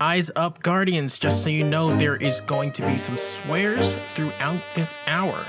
[0.00, 4.60] Eyes up, Guardians, just so you know, there is going to be some swears throughout
[4.74, 5.44] this hour.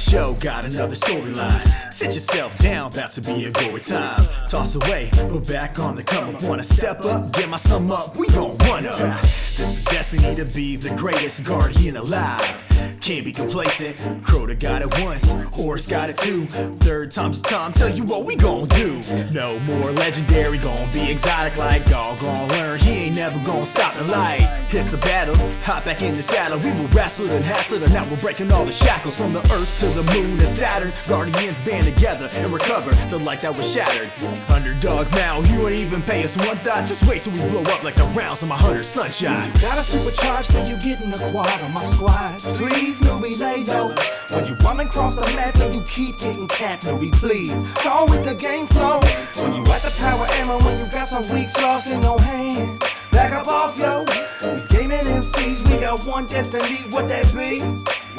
[0.00, 1.92] Show, got another storyline.
[1.92, 4.24] Sit yourself down, about to be a gory time.
[4.48, 6.42] Toss away, but back on the come up.
[6.42, 9.20] Wanna step up, get my sum up, we gon' run up.
[9.20, 12.69] This is destiny to be the greatest guardian alive.
[13.00, 13.96] Can't be complacent.
[14.22, 16.44] Crota got it once, Horse got it too.
[16.44, 19.00] Third time's the time, tell you what we gon' do.
[19.32, 22.78] No more legendary, gon' be exotic like all gon' learn.
[22.78, 24.46] He ain't never gon' stop the light.
[24.70, 26.58] It's a battle, hop back in the saddle.
[26.58, 29.80] We will wrestle and hassle and now we're breaking all the shackles from the earth
[29.80, 30.92] to the moon and Saturn.
[31.08, 34.10] Guardians band together and recover the light that was shattered.
[34.48, 36.86] Underdogs now, you ain't even pay us one thought.
[36.86, 39.48] Just wait till we blow up like the rounds of my hunter sunshine.
[39.54, 42.38] You Got a supercharge, then you get in the quad on my squad.
[42.60, 43.94] Please, no relay though.
[44.30, 47.62] When you run across the map and you keep getting no please.
[47.84, 48.98] Go with the game flow.
[49.38, 52.80] When you at the power ammo, when you got some weak sauce in your hand.
[53.12, 54.04] Back up off, yo.
[54.52, 57.62] These gaming MCs, we got one destiny, what that be?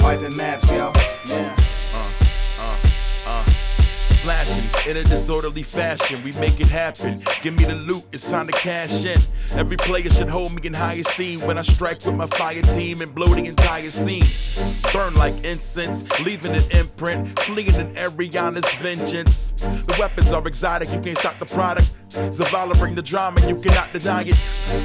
[0.02, 0.90] Wiping maps, yo.
[1.26, 1.71] Yeah.
[4.88, 6.22] In a disorderly fashion.
[6.22, 7.20] We make it happen.
[7.42, 9.18] Give me the loot, it's time to cash in.
[9.58, 13.00] Every player should hold me in high esteem when I strike with my fire team
[13.00, 14.22] and blow the entire scene.
[14.92, 19.50] Burn like incense, leaving an imprint, fleeing in Ariana's vengeance.
[19.50, 21.90] The weapons are exotic, you can't stop the product.
[22.12, 24.36] Zavala bring the drama, you cannot deny it.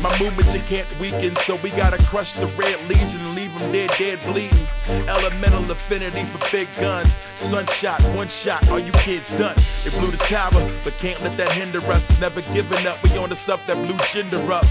[0.02, 3.72] My movement you can't weaken, so we gotta crush the red legion and leave them
[3.72, 4.68] dead, dead bleeding.
[5.08, 7.22] Elemental affinity for big guns.
[7.36, 9.56] Sunshot, one shot, all you kids done.
[9.84, 12.20] They blew the tower, but can't let that hinder us.
[12.22, 14.66] Never giving up, we on the stuff that blew gender up.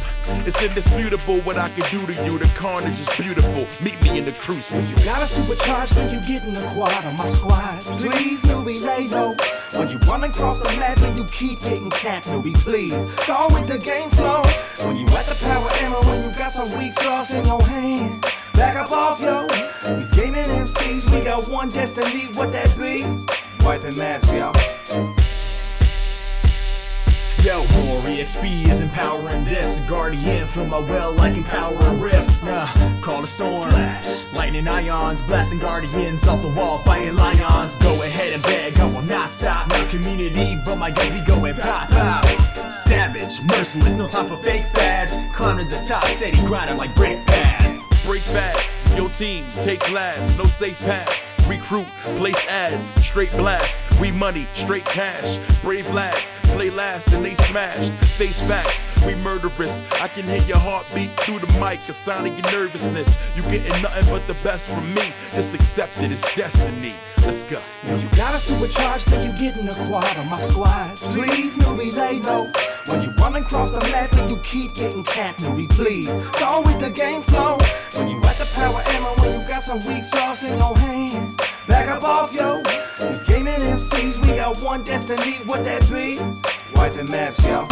[0.47, 2.39] It's indisputable what I can do to you.
[2.39, 3.67] The carnage is beautiful.
[3.85, 4.83] Meet me in the crucible.
[4.89, 7.81] You got a supercharge, then you get in the quad on my squad.
[8.01, 9.37] Please, no relay, no.
[9.75, 13.07] When you run across a map and you keep getting no please.
[13.27, 14.43] Go with the game flow.
[14.87, 18.23] When you at the power ammo, when you got some weak sauce in your hand.
[18.55, 19.47] Back up off, yo.
[19.97, 23.05] These gaming MCs, we got one destiny, what that be?
[23.65, 24.53] Wiping maps, yo.
[27.47, 29.87] Yo, more EXP is empowering this.
[29.87, 32.43] A Guardian from my well like empowering rift.
[32.43, 32.67] Nah,
[33.01, 33.71] call the storm.
[33.71, 34.33] Flash.
[34.33, 37.77] Lightning ions, blasting guardians off the wall, fighting lions.
[37.77, 39.69] Go ahead and beg, I will not stop.
[39.71, 42.25] My community, but my game be going pop pop.
[42.69, 45.15] Savage, merciless, no time for fake fads.
[45.33, 47.87] Climbing the top, steady grinding like brake pads.
[48.05, 51.33] Break fast, your team, take last, no safe paths.
[51.49, 51.87] Recruit,
[52.19, 53.79] place ads, straight blast.
[54.01, 55.39] We money, straight cash.
[55.63, 57.93] Brave lads, play last and they smashed.
[58.19, 59.83] Face facts, we murderous.
[60.01, 63.19] I can hear your heartbeat through the mic, a sign of your nervousness.
[63.37, 65.13] You getting nothing but the best from me.
[65.35, 66.95] Just accept it, it's destiny.
[67.25, 67.61] Let's go.
[67.85, 70.97] You got a supercharge, then you get in the quad on my squad.
[70.97, 72.47] Please, no relay, no.
[72.87, 75.05] When you run across the map and you keep getting
[75.43, 76.19] no please.
[76.39, 77.59] Go with the game flow.
[77.97, 81.37] When you at the power ammo, when you got some weak sauce in your hand.
[81.67, 82.63] Back up off, yo.
[83.01, 86.19] These gaming MCs, we got one destiny, what that be?
[86.75, 87.67] Wiping maps, yo.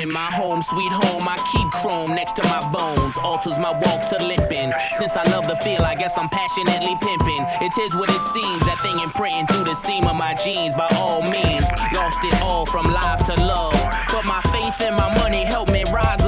[0.00, 3.16] In my home, sweet home, I keep chrome next to my bones.
[3.18, 4.72] Alters my walk to limping.
[4.96, 7.42] Since I love the feel, I guess I'm passionately pimping.
[7.60, 10.86] It is what it seems, that thing imprinting through the seam of my jeans by
[10.94, 11.66] all means.
[11.98, 13.74] Lost it all from life to love.
[14.14, 16.22] But my faith and my money helped me rise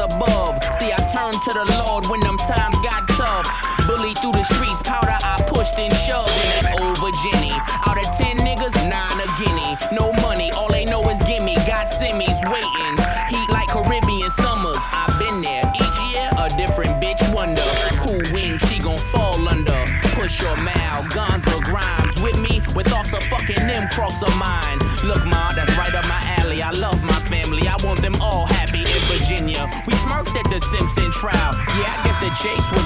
[31.22, 32.79] Yeah, I guess the chase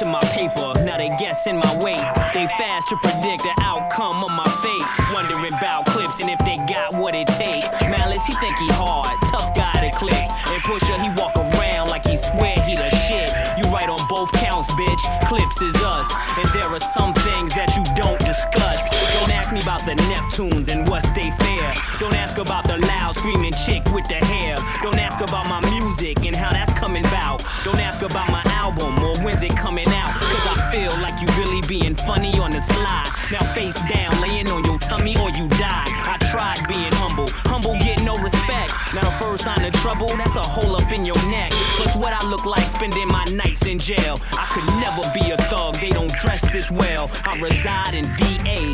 [0.00, 2.00] to my paper, now they guessing my weight.
[2.32, 4.86] They fast to predict the outcome of my fate.
[5.12, 7.68] Wondering about Clipse and if they got what it takes.
[7.84, 10.24] Malice, he think he hard, tough guy to click.
[10.48, 13.28] And Pusha, he walk around like he swear he the shit.
[13.60, 15.04] You right on both counts, bitch.
[15.28, 16.08] Clipse is us.
[16.40, 18.80] And there are some things that you don't discuss.
[19.20, 21.74] Don't ask me about the Neptunes and what's they fair.
[22.00, 24.56] Don't ask about the loud screaming chick with the hair.
[24.80, 27.44] Don't ask about my music and how that's coming about.
[27.64, 28.40] Don't ask about my
[40.08, 41.50] that's a hole up in your neck.
[41.52, 44.18] Plus what I look like spending my nights in jail.
[44.32, 47.10] I could never be a thug, they don't dress this well.
[47.26, 48.72] I reside in VA,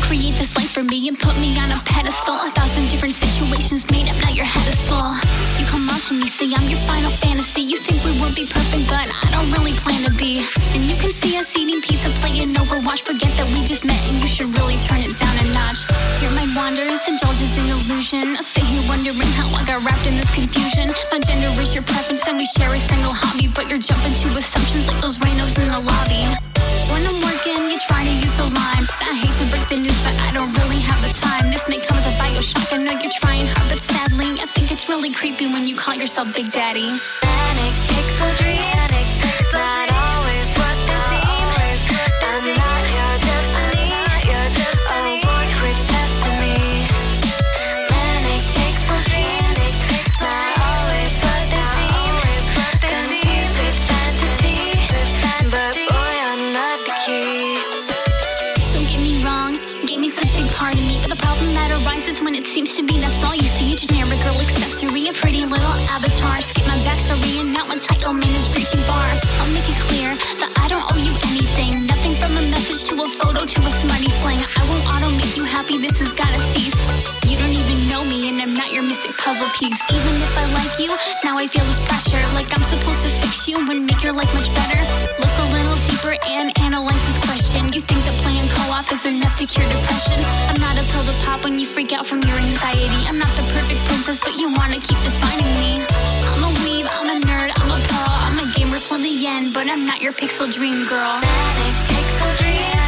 [0.00, 2.34] create this life for me and put me on a pedestal.
[2.34, 5.14] A thousand different situations made up, now your head is full.
[5.58, 7.62] You come on to me, say I'm your final fantasy.
[7.62, 10.42] You think we would be perfect, but I don't really plan to be.
[10.74, 13.02] And you can see us eating pizza, playing Overwatch.
[13.02, 15.86] Forget that we just met, and you should really turn it down a notch.
[16.22, 18.36] Your mind wanders, indulges in illusion.
[18.36, 20.90] I sit here wondering how I got wrapped in this confusion.
[21.12, 23.48] My gender is your preference, and we share a single hobby.
[23.48, 26.49] But you're jumping to assumptions like those rhinos in the lobby.
[26.92, 28.86] When I'm working, you try to use a line.
[29.00, 31.50] I hate to break the news, but I don't really have the time.
[31.50, 32.72] This may come as a Bioshock.
[32.72, 35.94] I know you're trying hard, but sadly, I think it's really creepy when you call
[35.94, 36.90] yourself Big Daddy.
[37.22, 39.89] Manic pixel dreams, not always
[62.50, 63.74] seems to be that's all you see.
[63.74, 66.42] A generic girl accessory, a pretty little avatar.
[66.42, 69.06] Skip my backstory, and now entitlement is reaching bar.
[69.38, 70.10] I'll make it clear
[70.42, 71.86] that I don't owe you anything.
[71.86, 74.42] Nothing from a message to a photo to a smutty fling.
[74.42, 76.74] I won't auto make you happy, this has gotta cease.
[77.22, 79.78] You don't even know me, and I'm not your mystic puzzle piece.
[79.86, 80.90] Even if I like you,
[81.22, 82.18] now I feel this pressure.
[82.34, 84.80] Like I'm supposed to fix you and make your life much better.
[85.22, 85.29] Look
[85.62, 87.72] little deeper and analyze this question.
[87.72, 90.18] You think the playing co-op is enough to cure depression?
[90.48, 93.00] I'm not a pill to pop when you freak out from your anxiety.
[93.08, 95.84] I'm not the perfect princess, but you wanna keep defining me.
[96.32, 99.52] I'm a weeb, I'm a nerd, I'm a pro, I'm a gamer till the end,
[99.52, 101.16] but I'm not your pixel dream girl.
[101.92, 102.79] Pixel dreams,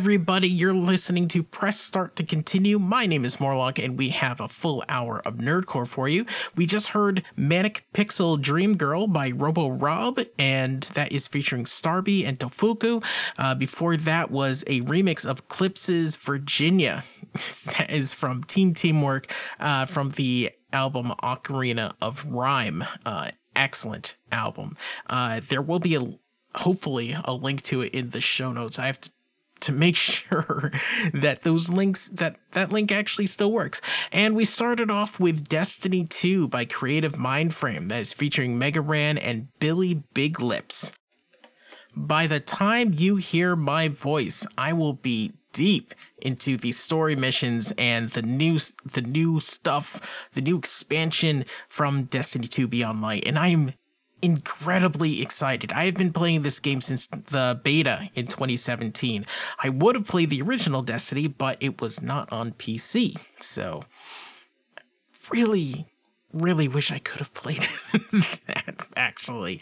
[0.00, 0.48] everybody.
[0.48, 2.78] You're listening to Press Start to Continue.
[2.78, 6.24] My name is Morlock, and we have a full hour of Nerdcore for you.
[6.56, 12.26] We just heard Manic Pixel Dream Girl by Robo Rob, and that is featuring Starby
[12.26, 13.04] and Tofuku.
[13.36, 17.04] Uh, before that was a remix of Clipse's Virginia.
[17.76, 22.84] that is from Team Teamwork uh, from the album Ocarina of Rhyme.
[23.04, 24.78] Uh, excellent album.
[25.10, 26.18] Uh, there will be a
[26.54, 28.78] hopefully a link to it in the show notes.
[28.78, 29.10] I have to
[29.60, 30.72] to make sure
[31.12, 33.80] that those links that that link actually still works.
[34.12, 38.80] And we started off with Destiny 2 by Creative Mind Frame that is featuring Mega
[38.80, 40.92] Ran and Billy Big Lips.
[41.94, 47.72] By the time you hear my voice, I will be deep into the story missions
[47.76, 50.00] and the new the new stuff,
[50.34, 53.72] the new expansion from Destiny 2 Beyond Light, and I am
[54.22, 55.72] incredibly excited.
[55.72, 59.26] I have been playing this game since the beta in 2017.
[59.62, 63.16] I would have played the original Destiny, but it was not on PC.
[63.40, 63.82] So
[65.32, 65.86] really
[66.32, 67.66] really wish I could have played
[68.46, 69.60] that actually.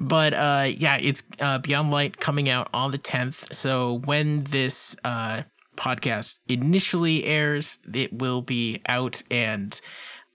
[0.00, 3.52] But uh yeah, it's uh Beyond Light coming out on the 10th.
[3.52, 5.44] So when this uh
[5.76, 9.80] podcast initially airs, it will be out and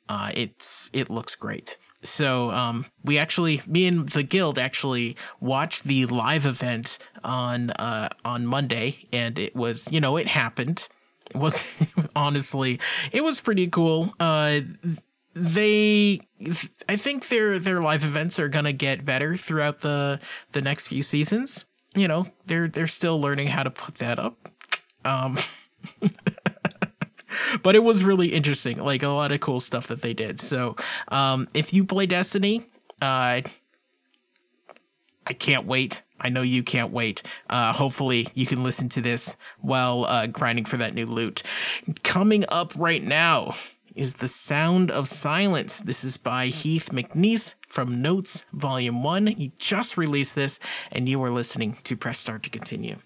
[0.10, 1.78] uh it's it looks great.
[2.08, 8.10] So um we actually me and the guild actually watched the live event on uh
[8.24, 10.88] on Monday and it was, you know, it happened.
[11.32, 11.64] It was
[12.16, 12.80] honestly,
[13.12, 14.14] it was pretty cool.
[14.20, 14.62] Uh
[15.34, 16.22] they
[16.88, 20.20] I think their their live events are gonna get better throughout the
[20.54, 21.66] the next few seasons.
[21.96, 24.38] You know, they're they're still learning how to put that up.
[25.04, 25.38] Um
[27.64, 30.40] but it was really interesting, like a lot of cool stuff that they did.
[30.40, 30.76] So
[31.10, 32.66] um if you play Destiny,
[33.02, 33.42] uh
[35.28, 36.04] I can't wait.
[36.20, 37.24] I know you can't wait.
[37.50, 41.42] Uh, hopefully, you can listen to this while uh, grinding for that new loot.
[42.04, 43.56] Coming up right now,
[43.96, 45.80] is The Sound of Silence.
[45.80, 49.28] This is by Heath McNease from Notes Volume 1.
[49.28, 50.60] He just released this,
[50.92, 52.98] and you are listening to Press Start to Continue.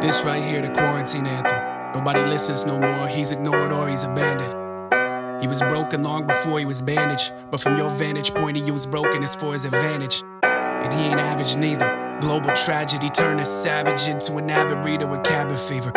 [0.00, 1.71] This right here, the quarantine anthem.
[1.94, 5.42] Nobody listens no more, he's ignored or he's abandoned.
[5.42, 8.90] He was broken long before he was bandaged, but from your vantage point, he used
[8.90, 10.22] brokenness for his advantage.
[10.42, 12.16] And he ain't average neither.
[12.20, 15.92] Global tragedy turned a savage into an avid reader with cabin fever.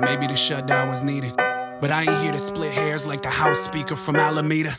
[0.00, 1.36] Maybe the shutdown was needed.
[1.36, 4.72] But I ain't here to split hairs like the house speaker from Alameda.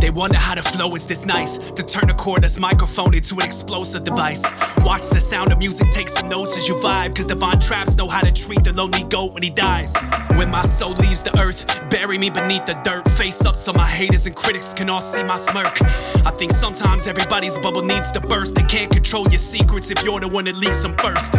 [0.00, 3.44] They wonder how the flow is this nice to turn a cordless microphone into an
[3.44, 4.42] explosive device.
[4.78, 7.96] Watch the sound of music, take some notes as you vibe, cause the Von Trapps
[7.96, 9.94] know how to treat the lonely goat when he dies.
[10.36, 13.86] When my soul leaves the earth, bury me beneath the dirt, face up so my
[13.86, 15.80] haters and critics can all see my smirk.
[16.26, 18.56] I think sometimes everybody's bubble needs to burst.
[18.56, 21.34] They can't control your secrets if you're the one that leaks them first.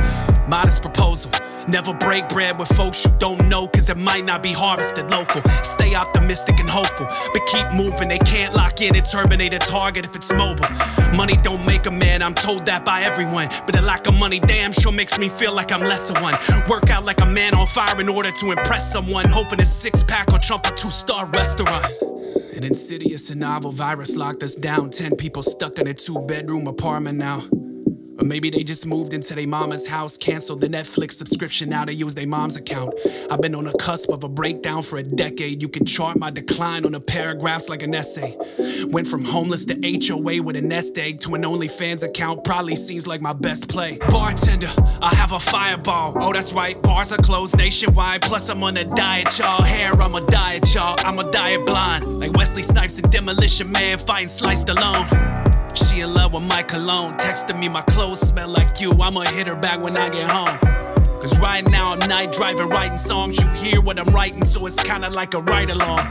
[0.48, 1.32] Modest proposal.
[1.68, 5.42] Never break bread with folks you don't know, cause it might not be harvested local.
[5.64, 8.08] Stay optimistic and hopeful, but keep moving.
[8.08, 10.68] They can't lock in and terminate a target if it's mobile.
[11.16, 13.48] Money don't make a man, I'm told that by everyone.
[13.66, 16.36] But the lack of money damn sure makes me feel like I'm less one.
[16.70, 20.04] Work out like a man on fire in order to impress someone, hoping a six
[20.04, 21.92] pack or trump a two star restaurant.
[22.56, 24.92] An insidious and novel virus locked us down.
[24.92, 27.42] Ten people stuck in a two bedroom apartment now.
[28.18, 31.94] Or maybe they just moved into their mama's house, canceled the Netflix subscription, now they
[31.94, 32.94] use their mom's account.
[33.30, 35.62] I've been on the cusp of a breakdown for a decade.
[35.62, 38.38] You can chart my decline on the paragraphs like an essay.
[38.88, 43.06] Went from homeless to HOA with a nest egg to an OnlyFans account, probably seems
[43.06, 43.98] like my best play.
[44.08, 46.14] Bartender, I have a fireball.
[46.18, 48.22] Oh, that's right, bars are closed nationwide.
[48.22, 49.62] Plus, I'm on a diet, y'all.
[49.62, 50.96] Hair, I'm a diet, y'all.
[51.00, 52.20] I'm a diet blind.
[52.20, 55.35] Like Wesley Snipes and Demolition Man fighting Sly Stallone.
[55.76, 57.14] She in love with my cologne.
[57.16, 58.92] Texting me my clothes smell like you.
[58.92, 60.56] I'ma hit her back when I get home.
[61.20, 63.38] Cause right now I'm night driving, writing songs.
[63.38, 66.06] You hear what I'm writing, so it's kinda like a ride along.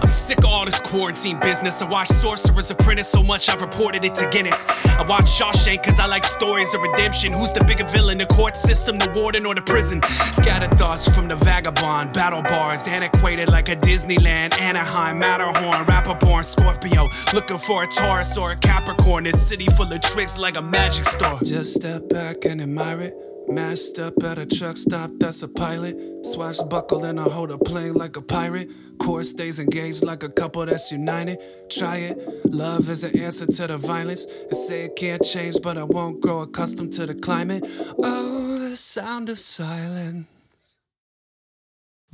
[0.00, 1.82] I'm sick of all this quarantine business.
[1.82, 4.64] I watched Sorcerer's Apprentice so much I've reported it to Guinness.
[4.84, 7.32] I watch Shawshank cause I like stories of redemption.
[7.32, 10.02] Who's the bigger villain, the court system, the warden, or the prison?
[10.32, 16.44] Scattered thoughts from the vagabond, battle bars, antiquated like a Disneyland, Anaheim, Matterhorn, rapper born
[16.44, 17.08] Scorpio.
[17.32, 19.24] Looking for a Taurus or a Capricorn.
[19.24, 21.38] This city full of tricks like a magic store.
[21.42, 23.33] Just step back and admire it.
[23.48, 25.96] Mashed up at a truck stop, that's a pilot.
[26.24, 28.70] Swashbuckle and I hold a plane like a pirate.
[28.98, 31.38] Core stays engaged like a couple that's united.
[31.70, 32.46] Try it.
[32.46, 34.24] Love is an answer to the violence.
[34.24, 37.64] They say it can't change, but I won't grow accustomed to the climate.
[37.98, 40.26] Oh, the sound of silence.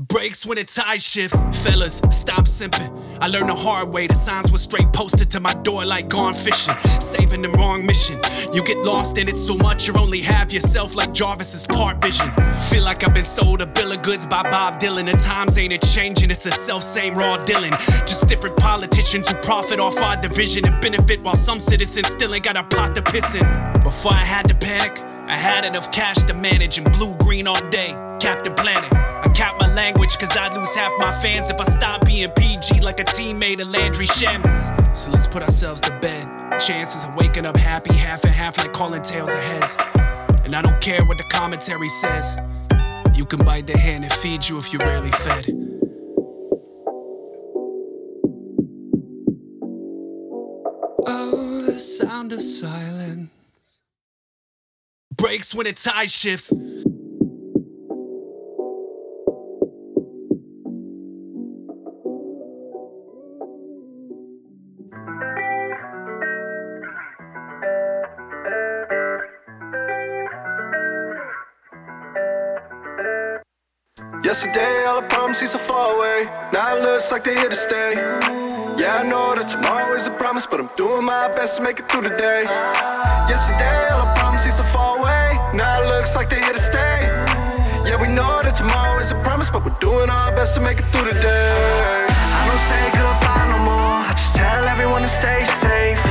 [0.09, 1.37] Breaks when the tide shifts.
[1.62, 2.88] Fellas, stop simping.
[3.21, 4.07] I learned the hard way.
[4.07, 6.75] The signs were straight posted to my door like gone fishing.
[7.02, 8.16] Saving the wrong mission.
[8.50, 12.30] You get lost in it so much you only have yourself like Jarvis's part vision.
[12.71, 15.04] Feel like I've been sold a bill of goods by Bob Dylan.
[15.04, 16.30] The times ain't a changing.
[16.30, 17.76] It's the self same raw Dylan.
[18.07, 22.45] Just different politicians who profit off our division and benefit while some citizens still ain't
[22.45, 23.45] got a pot to piss in.
[23.83, 27.61] Before I had to panic, I had enough cash to manage and blue green all
[27.69, 27.88] day.
[28.19, 29.20] Captain Planet.
[29.34, 33.00] Cap my language cause I lose half my fans if I stop being PG like
[33.00, 34.96] a teammate of Landry Shamet.
[34.96, 36.26] So let's put ourselves to bed.
[36.60, 39.76] Chances of waking up happy, half and half like calling tails or heads.
[40.44, 42.37] And I don't care what the commentary says.
[43.14, 45.46] You can bite the hand and feed you if you're rarely fed.
[51.06, 53.30] Oh, the sound of silence
[55.16, 56.52] breaks when the tide shifts.
[74.30, 76.22] Yesterday, all the promises are far away.
[76.52, 77.99] Now it looks like they're here to stay.
[78.78, 81.80] Yeah, I know that tomorrow is a promise, but I'm doing my best to make
[81.80, 82.46] it through the day.
[83.26, 85.34] Yesterday, all the promises are far away.
[85.52, 87.10] Now it looks like they're here to stay.
[87.82, 90.78] Yeah, we know that tomorrow is a promise, but we're doing our best to make
[90.78, 91.50] it through the day.
[92.38, 93.99] I don't say goodbye no more.
[94.06, 96.06] I just tell everyone to stay safe.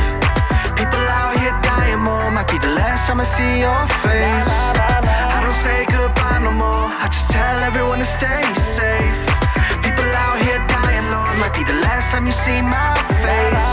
[0.75, 2.27] People out here dying more.
[2.35, 4.51] Might be the last time I see your face.
[4.75, 6.87] I don't say goodbye no more.
[7.03, 9.21] I just tell everyone to stay safe.
[9.83, 11.37] People out here dying, Lord.
[11.39, 13.69] Might be the last time you see my face.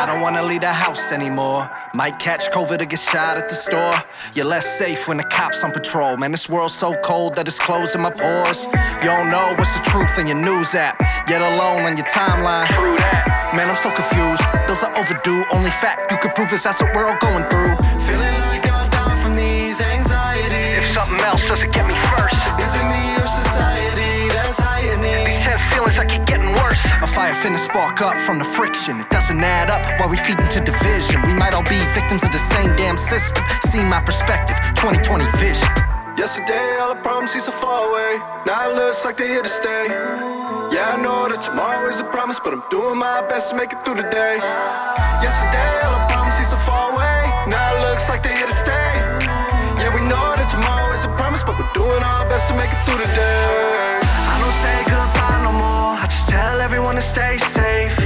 [0.00, 1.68] I don't wanna leave the house anymore.
[1.94, 3.94] Might catch COVID or get shot at the store.
[4.34, 6.16] You're less safe when the cops on patrol.
[6.16, 8.66] Man, this world's so cold that it's closing my pores.
[9.02, 12.66] You don't know what's the truth in your news app, yet alone on your timeline.
[12.68, 13.52] True that.
[13.56, 14.42] Man, I'm so confused.
[14.66, 15.44] Bills are overdue.
[15.52, 17.74] Only fact you could prove is that's what we're all going through.
[18.06, 20.07] Feeling like I'll die from these anxieties.
[21.28, 25.28] If something else doesn't get me first, is it me or society that's heightening?
[25.28, 26.80] These tense feelings, I keep getting worse.
[27.02, 28.98] A fire finna spark up from the friction.
[28.98, 31.20] It doesn't add up while we feed into division.
[31.28, 33.44] We might all be victims of the same damn system.
[33.68, 35.68] See my perspective, 2020 vision.
[36.16, 38.16] Yesterday, all the promises are far away.
[38.48, 39.84] Now it looks like they're here to stay.
[40.72, 43.72] Yeah, I know that tomorrow is a promise, but I'm doing my best to make
[43.72, 44.40] it through the day.
[45.20, 47.20] Yesterday, all the promises are far away.
[47.52, 48.88] Now it looks like they're here to stay.
[49.76, 52.70] Yeah, we know that tomorrow is a promise, but we're doing our best to make
[52.70, 54.00] it through the day.
[54.32, 55.90] I don't say goodbye no more.
[56.04, 57.96] I just tell everyone to stay safe.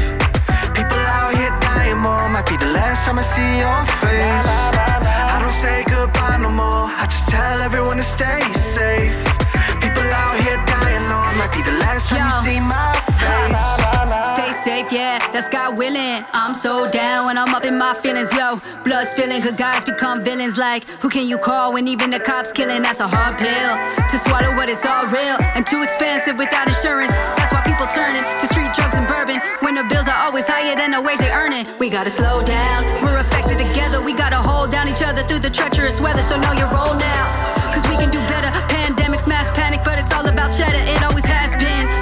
[0.77, 2.29] People out here dying more.
[2.29, 4.53] Might be the last time I see your face.
[5.35, 6.87] I don't say goodbye no more.
[7.03, 9.21] I just tell everyone to stay safe.
[9.83, 11.33] People out here dying, Lord.
[11.39, 13.02] Might be the last time you see my
[14.25, 16.25] Stay safe, yeah, that's God willing.
[16.33, 18.59] I'm so down when I'm up in my feelings, yo.
[18.85, 20.57] Blood spilling, good guys become villains.
[20.57, 22.83] Like, who can you call when even the cops killing?
[22.83, 23.73] That's a hard pill
[24.09, 27.13] to swallow, but it's all real and too expensive without insurance.
[27.37, 30.77] That's why people turning to street drugs and bourbon when the bills are always higher
[30.77, 31.67] than the wage they earning.
[31.79, 34.01] We gotta slow down, we're affected together.
[34.01, 36.23] We gotta hold down each other through the treacherous weather.
[36.23, 37.25] So know your role now,
[37.75, 38.49] cause we can do better.
[38.73, 40.83] Pandemics, mass panic, but it's all about cheddar.
[40.89, 42.02] It always has been.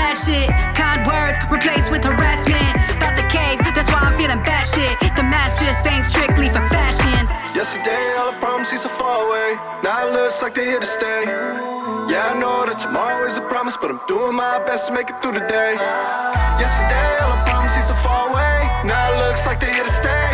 [0.00, 0.48] Bad shit.
[0.72, 2.74] Kind words replaced with harassment.
[2.96, 4.96] About the cave, that's why I'm feeling bad shit.
[5.12, 7.20] The mask just ain't strictly for fashion.
[7.52, 9.48] Yesterday, all the promises are far away.
[9.84, 11.22] Now it looks like they're here to stay.
[12.08, 15.08] Yeah, I know that tomorrow is a promise, but I'm doing my best to make
[15.12, 15.72] it through the day.
[16.58, 18.56] Yesterday, all the promises are far away.
[18.88, 20.26] Now it looks like they're here to stay.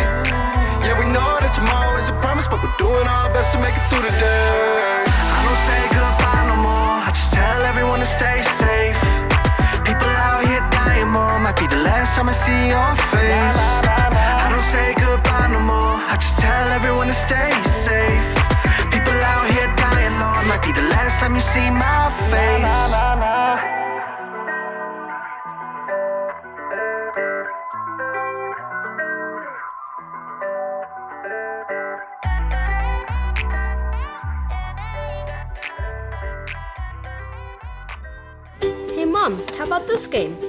[0.85, 3.75] Yeah, we know that tomorrow is a promise, but we're doing our best to make
[3.75, 5.03] it through the day.
[5.35, 6.93] I don't say goodbye no more.
[7.03, 9.06] I just tell everyone to stay safe.
[11.07, 11.39] Here.
[11.39, 13.59] Might be the last time I see your face.
[14.43, 15.95] I don't say goodbye no more.
[16.11, 18.35] I just tell everyone to stay safe.
[18.91, 20.47] People out here dying, Lord.
[20.47, 22.91] Might be the last time you see my face.
[38.91, 40.35] Hey mom, how about this game?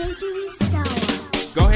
[0.00, 0.49] Go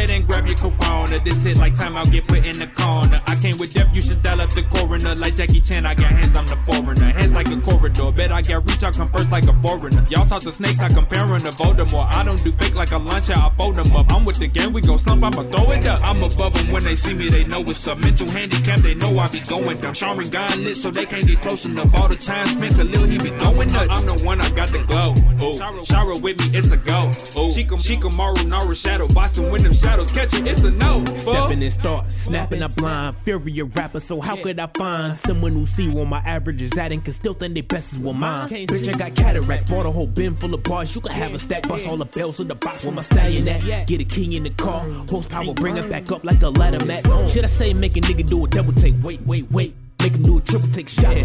[0.05, 1.19] ahead and grab your corona.
[1.25, 3.21] This hit like time I'll get put in the corner.
[3.27, 5.14] I came with death, you should dial up the coroner.
[5.14, 7.12] Like Jackie Chan, I got hands, I'm the foreigner.
[7.12, 8.12] Hands like a corridor.
[8.12, 10.05] Bet I get reach, I come first like a foreigner.
[10.11, 12.14] Y'all talk to snakes, I comparing to Voldemort.
[12.14, 14.12] I don't do fake like a lunch, I fold them up.
[14.12, 16.01] I'm with the gang, we go slump, I'ma throw it up.
[16.05, 19.19] I'm above them when they see me, they know it's a mental handicap, they know
[19.19, 19.95] I be going dumb.
[19.95, 21.95] Sean gun lit so they can't get close enough.
[21.97, 23.88] All the time spent Khalil, he be going nuts.
[23.90, 25.14] I'm the one, I got the glow.
[25.43, 25.85] Ooh.
[25.85, 27.07] Shower with me, it's a go.
[27.40, 27.51] Ooh.
[27.53, 29.07] Shika, Shikamaru, Nara Shadow.
[29.09, 29.73] Boston when them
[30.12, 31.04] catch it, it's a no.
[31.04, 34.00] Stepping and start, snapping a blind, fury a rapper.
[34.00, 37.12] So how could I find someone who see where my average is at and can
[37.12, 38.48] still think they best is with mine?
[38.48, 40.94] Bitch, I got cataracts, bought a whole bin full of bars.
[40.94, 43.46] You could have a stack, bust all the bells in the box where my stallion
[43.48, 43.87] at.
[43.87, 47.04] Get a king in the car, horsepower, bring it back up like a ladder mat.
[47.28, 48.94] Should I say make a nigga do a double take?
[49.02, 49.74] Wait, wait, wait.
[50.00, 51.16] Make a triple take shot.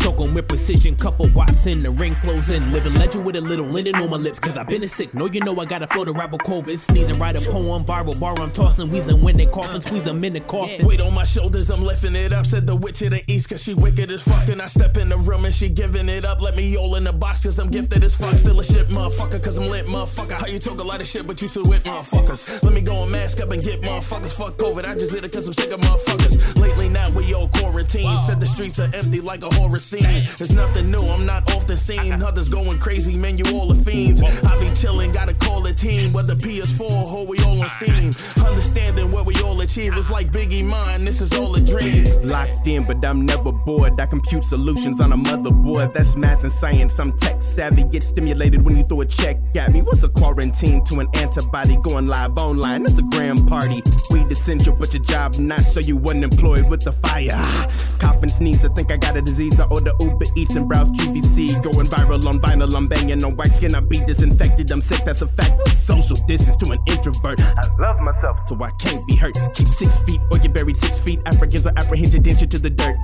[0.00, 2.70] Choke on with precision, couple watts in the ring closing.
[2.70, 5.12] Living legend with a little linen on my lips, cause I've been a sick.
[5.12, 6.78] No, you know I got a flow to rival COVID.
[6.78, 10.34] Sneezing, write a poem, viral bar, I'm tossing, wheezing when they coughing, squeeze them in
[10.34, 10.86] the coffin.
[10.86, 12.46] Weight on my shoulders, I'm lifting it up.
[12.46, 14.48] Said the witch of the east, cause she wicked as fuck.
[14.48, 16.40] And I step in the room and she giving it up.
[16.40, 18.38] Let me all in the box, cause I'm gifted as fuck.
[18.38, 20.32] Still a shit, motherfucker, cause I'm lit, motherfucker.
[20.32, 22.62] How you talk a lot of shit, but you still with motherfuckers.
[22.62, 24.32] Let me go and mask up and get motherfuckers.
[24.32, 26.56] Fuck COVID, I just did it cause I'm sick of motherfuckers.
[26.60, 27.48] Lately now we all
[27.88, 28.18] quarantine.
[28.26, 30.02] Said the streets are empty like a horror scene.
[30.02, 32.22] There's nothing new, I'm not off the scene.
[32.22, 34.22] Others going crazy, man, you all are fiends.
[34.22, 36.12] I be chilling, gotta call a team.
[36.12, 38.44] Whether PS4 or we all on Steam.
[38.46, 42.04] Understanding what we all achieve is like Biggie mine, this is all a dream.
[42.22, 43.98] Locked in, but I'm never bored.
[44.00, 45.92] I compute solutions on a motherboard.
[45.92, 46.98] That's math and science.
[46.98, 47.84] I'm tech savvy.
[47.84, 49.82] Get stimulated when you throw a check at me.
[49.82, 52.82] What's a quarantine to an antibody going live online?
[52.82, 53.82] It's a grand party.
[54.10, 57.30] Weed essential, but your job not, so you unemployed with the fire.
[57.32, 58.64] Ah, Cough and sneeze.
[58.64, 59.58] I think I got a disease.
[59.60, 61.62] I order Uber Eats and browse QVC.
[61.62, 62.74] Going viral on vinyl.
[62.74, 63.74] I'm banging on wax skin.
[63.74, 64.70] I be disinfected.
[64.70, 65.04] I'm sick.
[65.04, 65.68] That's a fact.
[65.68, 67.40] Social distance to an introvert.
[67.40, 69.36] I love myself, so I can't be hurt.
[69.54, 71.20] Keep six feet or you're buried six feet.
[71.26, 72.96] Africans are apprehended, danger to the dirt.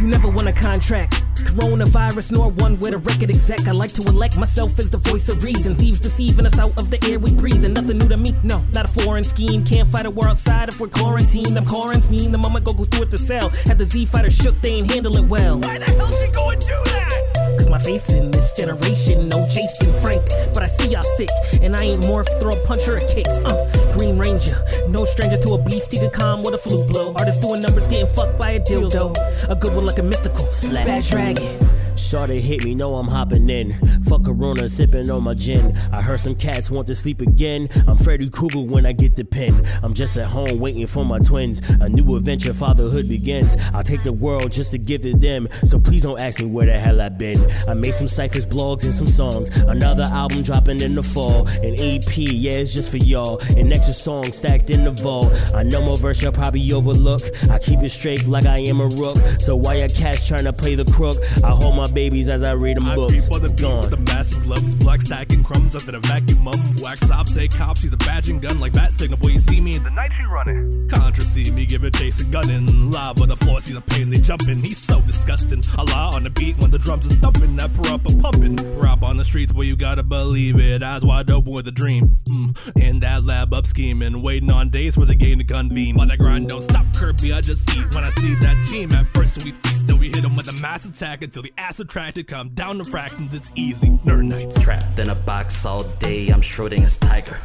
[0.00, 1.22] You never won a contract.
[1.36, 3.66] Coronavirus, nor one with a record exec.
[3.66, 5.76] I like to elect myself as the voice of reason.
[5.76, 7.64] Thieves deceiving us out of the air we breathe.
[7.64, 8.34] And nothing new to me.
[8.42, 9.64] No, not a foreign scheme.
[9.64, 11.56] Can't fight a war outside if we're quarantined.
[11.56, 12.32] I'm quarantined.
[12.32, 13.48] The moment go go through it to sell.
[13.66, 15.58] Had the Z fighter shook, they ain't handle it well.
[15.60, 17.56] Why the hell she go and do that?
[17.56, 20.22] Cause my faith in this generation, no Jason Frank.
[20.52, 21.30] But I see y'all sick,
[21.62, 23.26] and I ain't morph, throw a punch or a kick.
[23.28, 23.56] Uh,
[23.96, 24.56] Green Ranger,
[24.88, 27.14] no stranger to a beast, he could calm with a flu blow.
[27.16, 29.14] Artists doing numbers, getting fucked by a dildo.
[29.48, 31.73] A good one like a mythical, bad dragon.
[32.04, 33.72] Shorty hit me, know I'm hopping in.
[34.04, 35.74] Fuck Corona, sipping on my gin.
[35.90, 37.68] I heard some cats want to sleep again.
[37.88, 39.64] I'm Freddy Krueger when I get the pen.
[39.82, 41.60] I'm just at home waiting for my twins.
[41.80, 43.56] A new adventure, fatherhood begins.
[43.72, 45.48] I'll take the world just to give to them.
[45.64, 47.38] So please don't ask me where the hell I've been.
[47.66, 49.48] I made some ciphers, blogs, and some songs.
[49.64, 51.48] Another album dropping in the fall.
[51.62, 53.40] An EP, yeah, it's just for y'all.
[53.56, 55.32] An extra song stacked in the vault.
[55.54, 57.22] I know my verse you'll probably overlook.
[57.50, 59.16] I keep it straight like I am a rook.
[59.40, 61.16] So why your cats trying to play the crook?
[61.42, 63.14] I hold my babies as I read them I books.
[63.14, 66.46] reap on the beat with the massive gloves, black stacking crumbs up in a vacuum
[66.46, 66.56] up.
[66.82, 69.18] Wax up, say cops, see the badge and gun like bat signal.
[69.18, 70.86] Boy, you see me in the night you running.
[70.88, 72.66] Contra see me giving chase and gunning.
[72.90, 74.58] Live on the floor, see the pain they jumping.
[74.58, 75.62] He's so disgusting.
[75.78, 77.56] Allah on the beat when the drums is thumping.
[77.56, 78.56] That per up a pumping.
[78.78, 80.82] Rap on the streets, boy, you gotta believe it.
[80.82, 82.18] Eyes wide open with a dream.
[82.28, 82.82] Mm.
[82.82, 85.98] In that lab up scheming, waiting on days for the game to convene.
[85.98, 87.32] On that grind, don't stop, Kirby.
[87.32, 88.92] I just eat when I see that team.
[88.92, 91.52] At first, we feast, then we hit them with a mass attack until the
[91.84, 92.26] ass attracted.
[92.26, 93.98] Come down to fractions, it's easy.
[94.04, 94.62] Nerd nights.
[94.62, 97.36] Trapped in a box all day, I'm Schrodinger's tiger.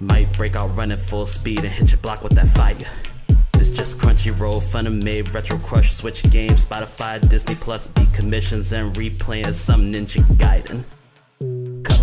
[0.00, 2.76] Might break out running full speed and hit your block with that fire.
[3.54, 8.72] It's just Crunchyroll, fun and made, retro crush, switch games, Spotify, Disney Plus, beat commissions,
[8.72, 10.84] and replaying some Ninja Gaiden.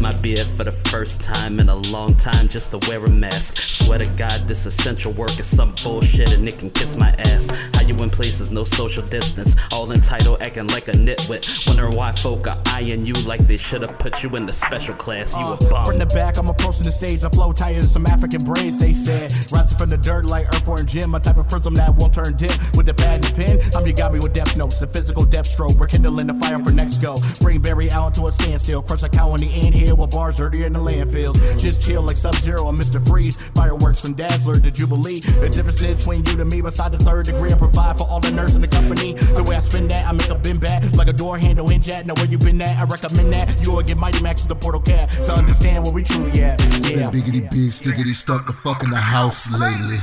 [0.01, 3.57] My beard for the first time in a long time just to wear a mask.
[3.57, 7.49] Swear to God, this essential work is some bullshit and it can kiss my ass.
[7.75, 11.67] How you in places, no social distance, all entitled, acting like a nitwit.
[11.67, 14.95] Wondering why folk are eyeing you like they should have put you in the special
[14.95, 15.35] class.
[15.35, 15.85] You a bum.
[15.85, 18.93] From the back, I'm approaching the stage, I flow tighter than some African braids, they
[18.93, 19.31] said.
[19.53, 22.57] Rising from the dirt like Earthworm Jim, a type of prism that won't turn dim.
[22.75, 25.45] With the pad and pen, I'm your got me with death notes, the physical death
[25.45, 25.77] stroke.
[25.77, 27.17] We're kindling the fire for next go.
[27.41, 30.37] Bring Barry Allen to a standstill, crush a cow in the end here with bars
[30.37, 31.37] dirtier in the landfills.
[31.59, 33.05] Just chill like Sub Zero and Mr.
[33.07, 33.37] Freeze.
[33.49, 35.19] Fireworks from Dazzler to Jubilee.
[35.19, 38.29] The difference between you to me, beside the third degree, I provide for all the
[38.29, 39.13] nerds in the company.
[39.13, 41.89] The way I spin that, I make a bin back like a door handle hinge
[41.89, 42.05] at.
[42.05, 43.63] Know where you been at, I recommend that.
[43.63, 46.61] You will get Mighty Max with the portal cat, so understand where we truly at.
[46.85, 47.09] Yeah.
[47.11, 49.97] Biggity big, stickity stuck the fuck in the house lately.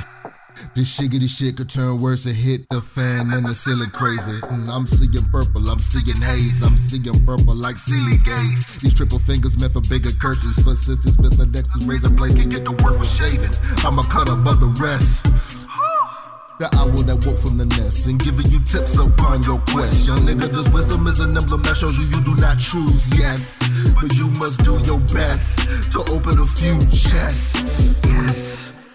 [0.74, 4.40] This shiggity shit could turn worse and hit the fan and the ceiling crazy.
[4.40, 8.80] Mm, I'm seeing purple, I'm seeing haze, I'm seeing purple like silly gaze.
[8.80, 11.50] These triple fingers meant for bigger curtains, but since it's Mr.
[11.50, 13.50] Dexter's razor blade can get the work with shaving,
[13.84, 15.58] I'ma cut above the rest.
[16.58, 20.08] The owl that woke from the nest and giving you tips upon your quest.
[20.08, 23.62] Young nigga, this wisdom is an emblem that shows you you do not choose, yes.
[23.94, 25.58] But you must do your best
[25.94, 27.54] to open a few chests.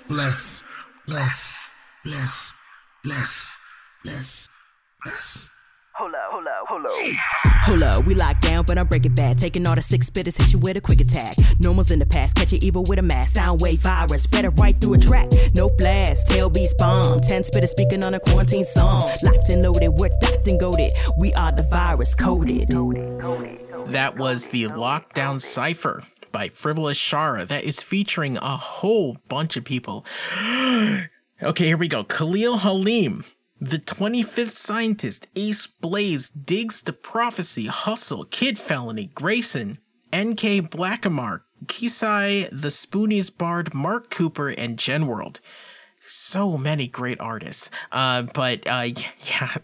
[0.09, 0.52] Bless,
[1.07, 1.51] bless,
[2.03, 2.53] bless,
[3.03, 3.47] bless,
[4.03, 4.49] bless,
[5.03, 5.49] bless.
[5.95, 6.91] Hold up, hold up, hold up.
[7.65, 9.37] Hold up, we locked down, but I'm breaking bad.
[9.37, 11.35] Taking all the six spitters, hit you with a quick attack.
[11.59, 13.35] Normals in the past, catch you evil with a mask.
[13.35, 15.29] Sound wave virus, spread it right through a track.
[15.53, 17.21] No flash, tail beast bomb.
[17.21, 19.01] Ten spitters speaking on a quarantine song.
[19.23, 20.93] Locked and loaded, we're docked and goaded.
[21.17, 22.69] We are the virus coded.
[23.91, 27.47] That was the Lockdown Cipher by Frivolous Shara.
[27.47, 30.05] That is featuring a whole bunch of people.
[31.41, 32.03] okay, here we go.
[32.03, 33.23] Khalil Halim.
[33.61, 39.77] The 25th Scientist, Asce Blayze, Diggz Da Prophecy, Husl, Kidd Felony, Gr3ys0n,
[40.13, 45.39] NK Blackimar, Kisai, The Spooniest Bard, Mark Cooper, and Gen World
[46.05, 47.69] So many great artists.
[47.89, 48.89] Uh, but uh,
[49.21, 49.55] yeah,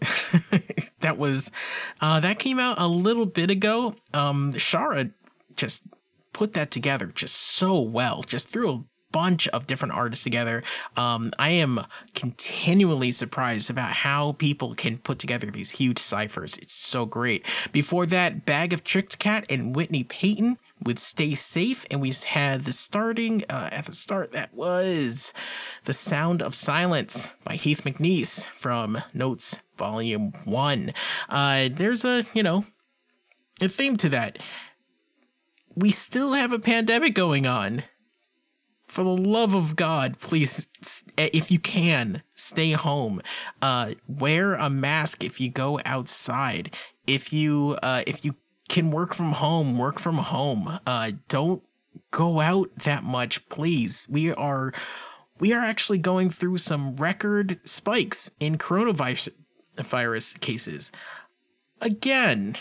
[1.00, 1.50] that was
[2.00, 3.94] uh, that came out a little bit ago.
[4.14, 5.12] Um, Shara
[5.56, 5.82] just
[6.40, 8.22] put that together just so well.
[8.22, 10.62] Just threw a bunch of different artists together.
[10.96, 16.56] Um, I am continually surprised about how people can put together these huge ciphers.
[16.56, 17.44] It's so great.
[17.72, 21.84] Before that, Bag of Tricks Cat and Whitney Peyton with Stay Safe.
[21.90, 25.34] And we had the starting uh, at the start, that was
[25.84, 30.94] The Sound of Silence by Heath McNease from Notes Volume 1.
[31.28, 32.64] Uh, there's a, you know,
[33.60, 34.38] a theme to that.
[35.74, 37.84] We still have a pandemic going on
[38.90, 40.68] for the love of God, please,
[41.16, 43.22] if you can, stay home.
[43.62, 46.74] Uh, wear a mask if you go outside.
[47.06, 48.34] If you uh, if you
[48.68, 50.80] can work from home, work from home.
[50.86, 51.62] Uh, don't
[52.10, 54.06] go out that much, please.
[54.10, 54.72] We are
[55.38, 59.28] we are actually going through some record spikes in coronavirus
[59.78, 60.90] virus cases.
[61.80, 62.56] Again,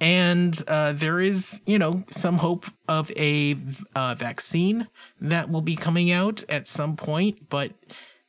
[0.00, 3.56] and uh, there is, you know, some hope of a
[3.94, 4.88] uh, vaccine
[5.20, 7.50] that will be coming out at some point.
[7.50, 7.72] But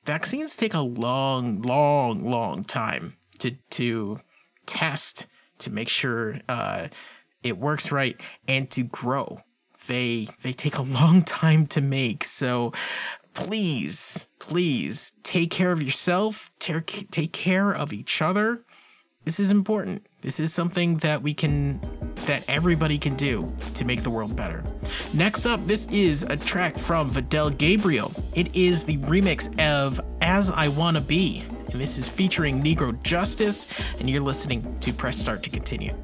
[0.06, 4.20] vaccines take a long, long, long time to to
[4.66, 5.28] test
[5.60, 6.90] to make sure uh,
[7.42, 9.40] it works right and to grow.
[9.88, 12.26] They they take a long time to make.
[12.26, 12.74] So
[13.34, 16.52] please, please take care of yourself.
[16.60, 18.66] Take take care of each other.
[19.24, 20.06] This is important.
[20.22, 21.82] This is something that we can,
[22.28, 24.64] that everybody can do to make the world better.
[25.16, 28.14] Next up, this is a track from Vadell Gabriel.
[28.36, 33.66] It is the remix of As I Wanna Be, and this is featuring Negro Justice,
[34.00, 35.96] and you're listening to Press Start to continue.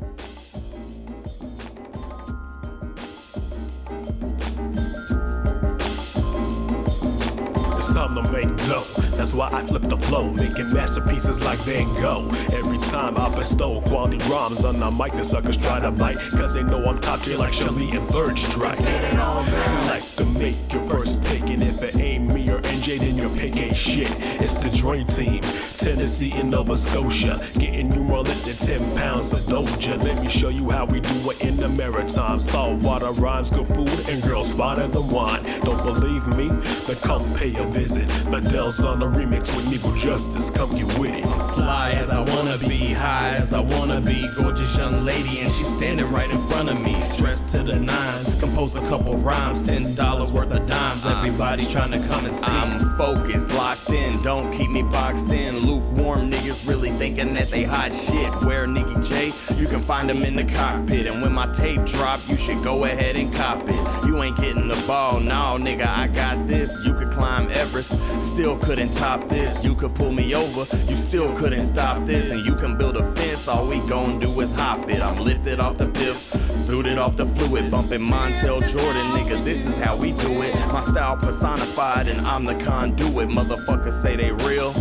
[7.77, 9.06] It's time to make dough.
[9.17, 12.29] That's why I flip the flow, making masterpieces like Van Gogh.
[12.53, 16.53] Every time I bestow quality rhymes on the mic, the suckers try to bite, cause
[16.53, 18.75] they know I'm top tier like Shelly and Third Strike.
[18.75, 22.46] Select to make your first pick, and if it ain't me
[22.77, 24.07] NJ, then your pick ain't shit.
[24.39, 25.41] It's the Dream Team,
[25.73, 30.01] Tennessee and Nova Scotia, getting you more than 10 pounds of doja.
[30.03, 32.39] Let me show you how we do it in the maritime.
[32.39, 35.43] Saltwater rhymes, good food, and girls spotted the wine.
[35.63, 36.49] Don't believe me?
[36.85, 38.07] Then come pay a visit.
[38.29, 41.25] Vadell's on the remix with Negro Justice, come get with it.
[41.55, 44.27] Fly as I wanna be, high as I wanna be.
[44.35, 46.95] Gorgeous young lady, and she's standing right in front of me.
[47.17, 51.05] Dressed to the nines, compose a couple rhymes, ten dollars worth of dimes.
[51.05, 52.51] Uh, Every everybody's trying to come and see.
[52.51, 55.57] I'm focused, locked in, don't keep me boxed in.
[55.59, 58.31] Lukewarm niggas really thinking that they hot shit.
[58.45, 61.05] Where Nicky J, you can find them in the cockpit.
[61.07, 64.07] And when my tape drop, you should go ahead and cop it.
[64.07, 66.73] You ain't getting the ball, no nigga, I got this.
[66.85, 67.91] You could climb Everest,
[68.23, 69.63] still couldn't top this.
[69.63, 72.31] You could pull me over, you still couldn't stop this.
[72.31, 75.01] And you can build a fence, all we gon' do is hop it.
[75.01, 76.31] I'm lifted off the piff.
[76.67, 79.41] Zooted off the fluid, bumping Montell Jordan, nigga.
[79.45, 80.53] This is how we do it.
[80.73, 83.29] My style personified, and I'm the conduit.
[83.29, 84.73] Motherfuckers say they real.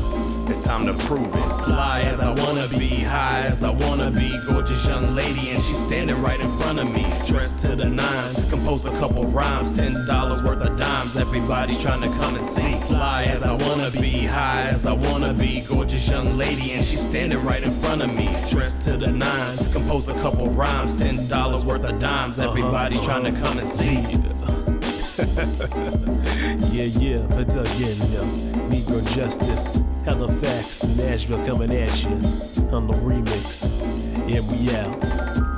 [0.48, 1.64] It's time to prove it.
[1.64, 4.30] Fly as I wanna be, high as I wanna be.
[4.46, 7.04] Gorgeous young lady, and she's standing right in front of me.
[7.26, 9.74] Dressed to the nines, compose a couple rhymes.
[9.76, 12.74] Ten dollars worth of dimes, everybody's trying to come and see.
[12.86, 15.62] Fly as I wanna be, high as I wanna be.
[15.62, 18.28] Gorgeous young lady, and she's standing right in front of me.
[18.48, 20.96] Dressed to the nines, compose a couple rhymes.
[20.96, 24.55] Ten dollars worth of dimes, everybody's trying to come and see.
[26.72, 28.22] yeah, yeah, but again, yo.
[28.68, 32.10] Negro Justice, Halifax, Nashville coming at you
[32.70, 33.64] on the remix.
[34.28, 35.55] And we out.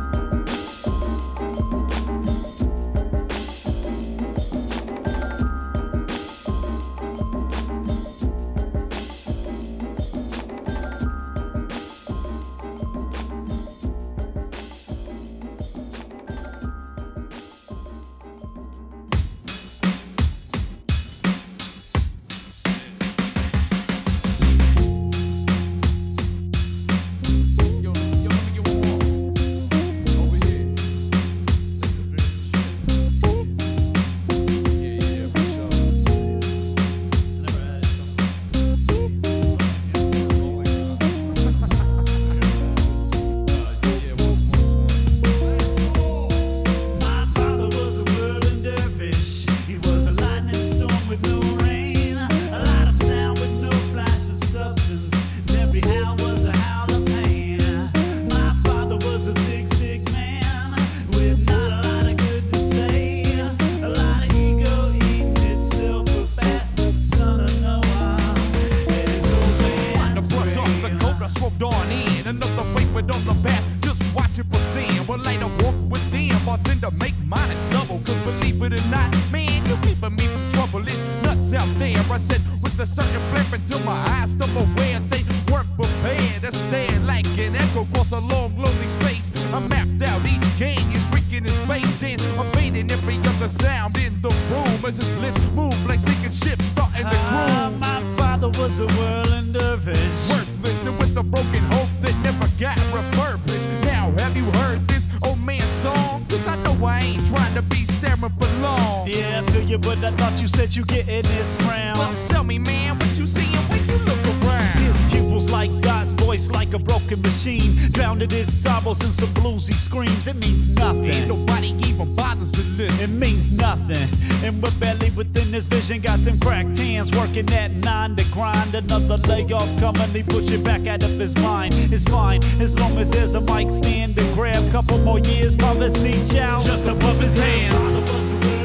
[107.61, 109.07] To be staring for long.
[109.09, 111.99] Yeah, I feel you, but I thought you said you get getting this round.
[111.99, 114.79] Well, tell me, man, what you seeing when you look around?
[114.79, 117.77] This His like God's voice, like a broken machine.
[117.93, 120.27] Drowned in his sorrows and some bluesy screams.
[120.27, 121.07] It means nothing.
[121.07, 123.15] Ain't nobody even bothers to listen.
[123.15, 124.09] It means nothing.
[124.45, 126.01] And we're barely within his vision.
[126.01, 128.75] Got them cracked hands working that nine to grind.
[128.75, 131.75] Another layoff coming, he push it back out of his mind.
[131.75, 134.71] It's fine as long as there's a mic stand to grab.
[134.71, 136.63] Couple more years, carve his niche out.
[136.63, 138.58] Just above his hands.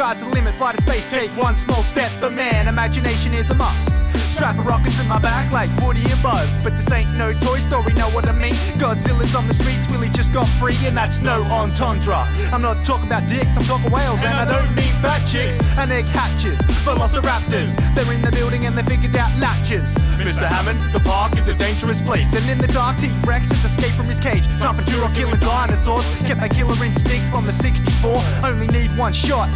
[0.00, 2.10] Sky's the limit, fly to space, take one small step.
[2.22, 3.90] But man, imagination is a must.
[4.32, 6.56] Strap a rocket to my back like Woody and Buzz.
[6.64, 8.54] But this ain't no Toy Story, know what I mean?
[8.80, 12.24] Godzilla's on the streets, Willie just got free, and that's no entendre.
[12.50, 15.92] I'm not talking about dicks, I'm talking whales, and I don't mean fat chicks and
[15.92, 16.58] egg hatches.
[16.80, 19.94] Velociraptors, they're in the building and they figured out latches.
[20.16, 20.48] Mr.
[20.48, 22.32] Hammond, the park is a dangerous place.
[22.34, 24.46] And in the dark, T-Rex has escaped from his cage.
[24.58, 26.06] Time for Turok killing dinosaurs.
[26.20, 28.22] Kept that killer instinct from the 64.
[28.42, 29.50] Only need one shot.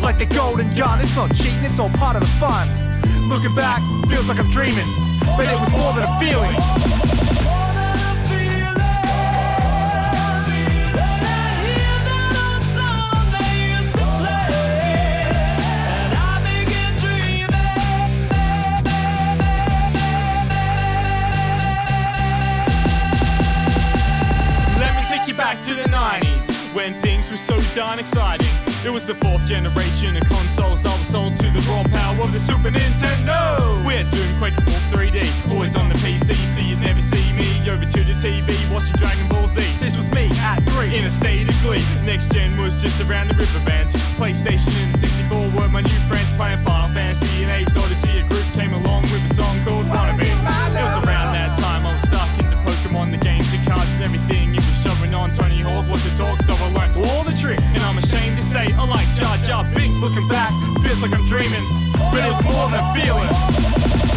[0.00, 2.66] Like the golden gun, it's not cheating, it's all part of the fun.
[3.28, 4.86] Looking back, feels like I'm dreaming.
[5.36, 6.54] But it was more than a feeling.
[16.20, 17.48] I begin dreaming
[24.78, 28.47] Let me take you back to the 90s when things were so darn exciting.
[28.86, 32.32] It was the fourth generation of consoles I was sold to the raw power of
[32.32, 33.84] the Super Nintendo.
[33.84, 34.54] We're doing Quake
[34.94, 38.94] 3D, always on the PC, so you'd never see me over to the TV watching
[38.94, 39.60] Dragon Ball Z.
[39.80, 41.82] This was me at three in a state of glee.
[42.06, 43.94] Next gen was just around the river bands.
[44.14, 48.20] PlayStation and 64 were my new friends playing Final Fantasy and Abe's Odyssey.
[48.20, 50.22] A group came along with a song called Wannabe.
[50.22, 54.04] It was around that time I was stuck into Pokemon, the games, the cards, and
[54.04, 54.57] everything.
[55.18, 57.64] On Tony Hawk, was the talk, so I learned all the tricks.
[57.74, 59.98] And I'm ashamed to say I like Jar Jar Binks.
[59.98, 60.52] Looking back,
[60.86, 64.07] feels like I'm dreaming, but it's more than feeling.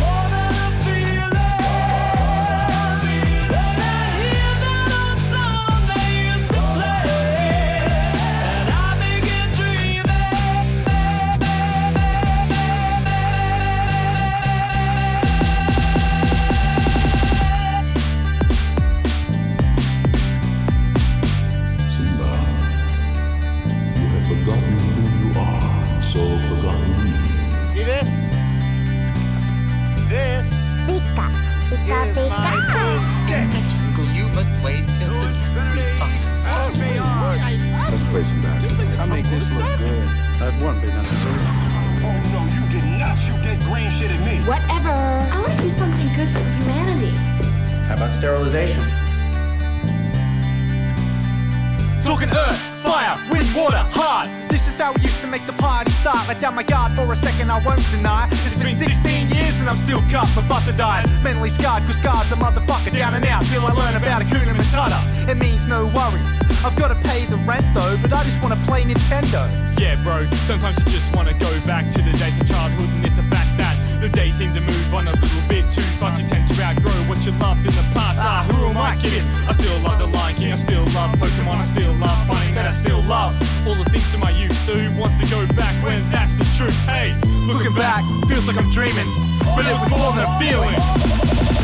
[61.24, 65.30] Mentally scarred, cause Scar's a motherfucker down and out till I learn about Hakuna Matata.
[65.30, 66.26] It means no worries.
[66.65, 69.45] I've gotta pay the rent though, but I just wanna play Nintendo.
[69.80, 73.19] Yeah, bro, sometimes you just wanna go back to the days of childhood, and it's
[73.19, 76.22] a fact that the days seem to move on a little bit too fast.
[76.22, 78.17] You tend to outgrow what you loved in the past.
[78.19, 79.24] Ah, who am I kidding?
[79.47, 82.65] I still love the Lion King, I still love Pokemon, I still love finding that
[82.65, 84.57] I still love all the things in my youth.
[84.65, 86.78] So who wants to go back when that's the truth?
[86.86, 87.13] Hey,
[87.45, 89.05] looking back, feels like I'm dreaming,
[89.44, 91.61] but it was more than a feeling.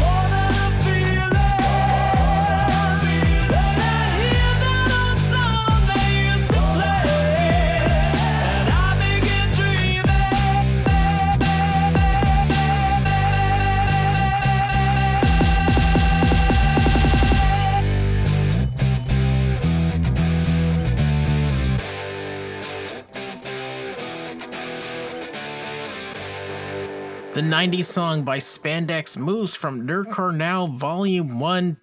[27.37, 31.77] The 90s song by Spandex Moose from Nerdcore Now Volume 1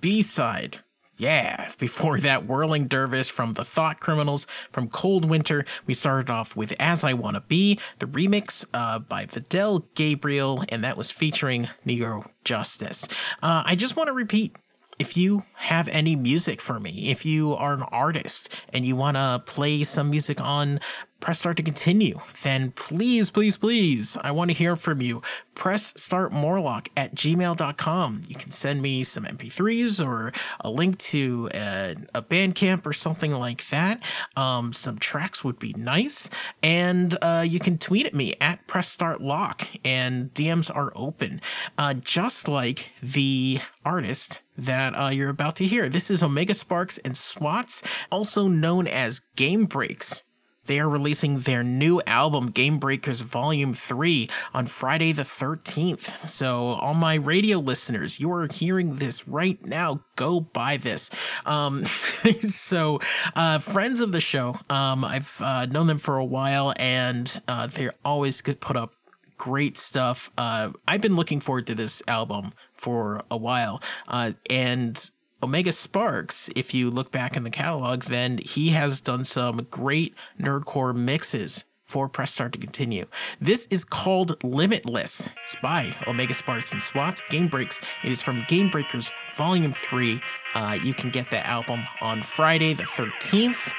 [0.00, 0.78] B side.
[1.16, 5.64] Yeah, before that, Whirling Dervish from The Thought Criminals from Cold Winter.
[5.86, 10.84] We started off with As I Wanna Be, the remix uh, by Vadell Gabriel, and
[10.84, 13.08] that was featuring Neo Justice.
[13.42, 14.54] Uh, I just want to repeat
[14.98, 19.16] if you have any music for me, if you are an artist and you want
[19.16, 20.80] to play some music on
[21.20, 25.22] Press Start to Continue, then please, please, please, I want to hear from you.
[25.54, 28.22] Press Start Morlock at gmail.com.
[28.28, 33.32] You can send me some MP3s or a link to a, a Bandcamp or something
[33.32, 34.02] like that.
[34.36, 36.28] Um, some tracks would be nice.
[36.62, 41.40] And uh, you can tweet at me at Press Start Lock, and DMs are open.
[41.78, 45.88] Uh, just like the artist that uh, you're about to hear.
[45.88, 50.22] This is Omega Sparx and SWATS, also known as Game Breaks.
[50.66, 56.28] They are releasing their new album, Game Breakers Volume 3, on Friday the 13th.
[56.28, 60.02] So, all my radio listeners, you are hearing this right now.
[60.16, 61.10] Go buy this.
[61.44, 61.84] Um,
[62.48, 63.00] so,
[63.34, 67.66] uh, friends of the show, um, I've uh, known them for a while, and uh,
[67.66, 68.94] they're always good put up
[69.36, 70.30] great stuff.
[70.36, 73.82] Uh, I've been looking forward to this album for a while.
[74.08, 75.10] Uh, and
[75.46, 80.12] Omega Sparx, if you look back in the catalog, then he has done some great
[80.40, 83.06] nerdcore mixes for Press Start to Continue.
[83.40, 85.28] This is called Limitless.
[85.44, 87.80] It's by Omega Sparx and SWATS Game Breaks.
[88.02, 90.20] It is from Game Breakers Volume 3.
[90.56, 93.72] Uh, you can get that album on Friday the 13th.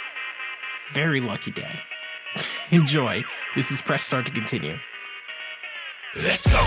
[0.93, 1.81] Very lucky day.
[2.71, 3.25] Enjoy.
[3.57, 4.77] This is Press Start to Continue.
[6.15, 6.63] Let's go.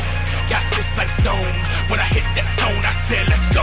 [0.51, 1.89] Got this like stone.
[1.89, 3.63] When I hit that zone, I said, let's go.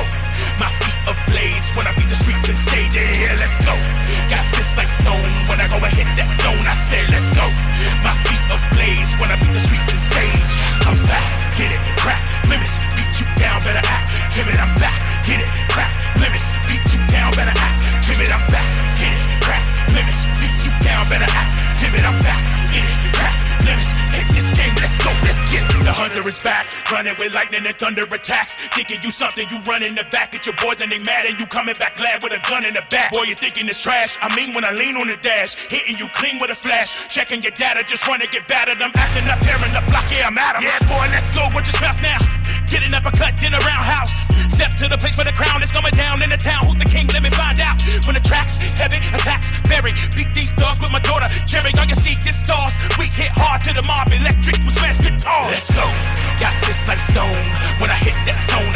[0.60, 2.94] My feet ablaze when I beat the streets and stage.
[2.94, 3.74] Yeah, let's go.
[4.28, 5.32] Got this like stone.
[5.48, 7.48] When I go and hit that zone, I said, let's go.
[8.04, 10.52] My feet ablaze when I beat the streets and stage.
[10.84, 12.20] I'm back, get it, crack,
[12.52, 14.12] limits, beat you down, better act.
[14.36, 17.76] Timid, I'm back, get it, crack, limits, beat you down, better act.
[18.04, 18.68] Timid, I'm back,
[19.00, 19.64] get it, crack,
[19.96, 21.52] limits, beat you down, better act.
[21.80, 22.42] Timid, I'm back,
[22.72, 25.47] get it, crack, limits, hit this game, let's go, let's.
[25.88, 26.66] The hunter is is back.
[26.92, 28.56] Running with lightning and thunder attacks.
[28.76, 31.40] Thinking you something, you run in the back at your boys and they mad and
[31.40, 33.12] you coming back glad with a gun in the back.
[33.12, 34.18] Boy, you thinking it's trash.
[34.22, 36.94] I mean when I lean on the dash, hitting you clean with a flash.
[37.08, 38.78] Checking your data, just running get battered.
[38.82, 40.64] I'm acting up, tearing the block, yeah, I'm at 'em.
[40.64, 41.44] Yeah, boy, let's go.
[41.58, 42.20] Your mouth now?
[42.68, 44.24] Get an uppercut, then a roundhouse.
[44.48, 45.64] Step to the place where the crown.
[45.64, 46.64] is going down in the town.
[46.66, 47.08] Who's the king?
[47.14, 47.82] Let me find out.
[48.06, 49.92] When the tracks heavy, attacks very.
[50.16, 51.28] Beat these dogs with my daughter.
[51.46, 52.74] Cherry on your seat, this stars.
[52.98, 54.12] We hit hard to the mob.
[54.12, 55.52] Electric with smash guitars.
[55.52, 55.88] Let's go.
[56.42, 57.46] Got this like stone.
[57.80, 58.67] When I hit that zone,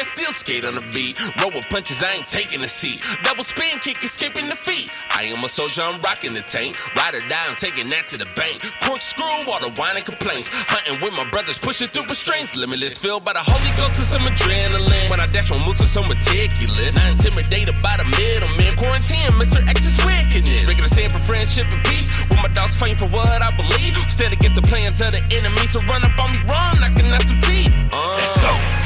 [0.00, 1.20] I still skate on the beat.
[1.44, 3.04] Roll with punches, I ain't taking a seat.
[3.20, 4.88] Double spin kick, escaping feet.
[5.12, 6.72] I am a soldier, I'm rocking the tank.
[6.96, 8.64] Ride or die, I'm taking that to the bank.
[8.80, 10.48] Corkscrew, all the whine and complaints.
[10.72, 12.56] Hunting with my brothers, pushing through restraints.
[12.56, 15.12] Limitless, filled by the Holy Ghost and some adrenaline.
[15.12, 16.96] When I dash on moves some meticulous.
[16.96, 18.80] Not intimidated by the middleman.
[18.80, 19.60] Quarantine, Mr.
[19.68, 20.64] X's wickedness.
[20.64, 22.08] Regular saying for friendship and peace.
[22.32, 24.00] With my dogs fighting for what I believe.
[24.08, 25.68] Stand against the plans of the enemy.
[25.68, 27.68] So run up on me, run, knocking out some teeth.
[27.92, 28.16] Uh.
[28.16, 28.79] Let's go.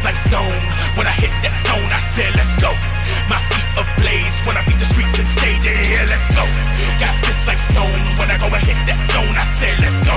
[0.00, 0.60] Got like stone.
[0.96, 2.72] When I hit that zone, I said, let's go.
[3.28, 5.60] My feet ablaze when I beat the streets and stage.
[5.60, 6.40] Yeah, let's go.
[6.96, 8.00] Got this like stone.
[8.16, 10.16] When I go and hit that zone, I said, let's go.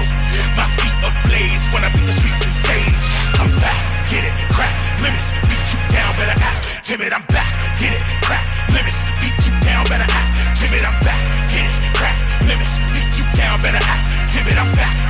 [0.55, 3.03] My feet ablaze when I beat the streets and stage.
[3.43, 3.75] I'm back.
[4.07, 4.71] Get it, crack,
[5.03, 7.11] limits, beat you down, better act timid.
[7.11, 7.51] I'm back.
[7.75, 10.87] Get it, crack, limits, beat you down, better act timid.
[10.87, 11.19] I'm back.
[11.51, 12.15] Get it, crack,
[12.47, 14.55] limits, beat you down, better act timid.
[14.55, 15.02] I'm back.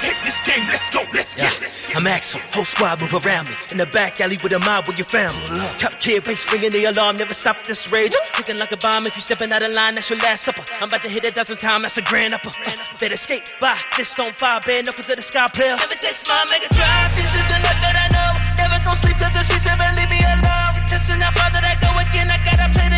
[0.00, 0.66] Get it, crack, limits, hit this game.
[0.68, 1.96] Let's go, let's get it.
[1.96, 3.56] I'm Axel, whole squad move around me.
[3.72, 5.40] In the back alley with a mob with your family.
[5.78, 8.12] Top kid bass ringing the alarm, never stop this rage.
[8.32, 10.62] Ticking like a bomb if you stepping out of line, that's your last supper.
[10.80, 12.50] I'm about to hit a dozen times, that's a grand upper.
[12.50, 15.76] Uh, better skate by, fist on fire, bare knuckles to the sky player.
[15.76, 18.30] Never taste my mega drive, this is the love that I know.
[18.56, 20.78] Never gon' sleep cause the streets never leave me alone.
[20.86, 22.89] Testing how far that I go again, I gotta play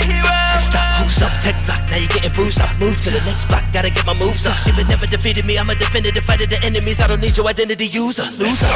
[1.22, 2.70] up, tech block, now you getting bruised up.
[2.82, 4.58] Move to the next block, gotta get my moves up.
[4.66, 7.00] It never defeated me, I'm a defender, fighter the enemies.
[7.00, 8.68] I don't need your identity, user, loser.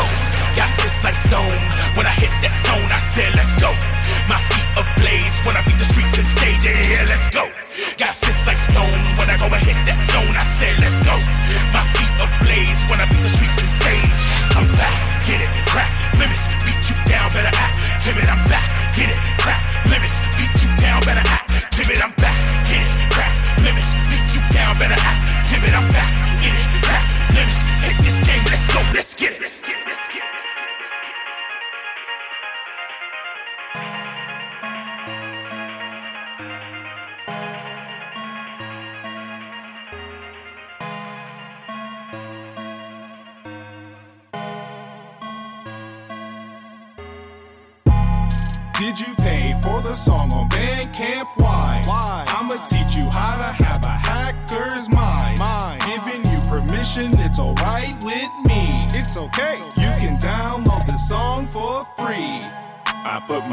[0.55, 1.59] Got this like stone.
[1.99, 3.69] When I hit that zone, I said, let's go.
[4.31, 6.63] My feet ablaze when I beat the streets and stage.
[6.63, 7.45] Yeah, let's go.
[7.99, 9.01] Got this like stone.
[9.19, 11.17] When I go and hit that zone, I said, let's go.
[11.75, 13.26] My feet ablaze when I beat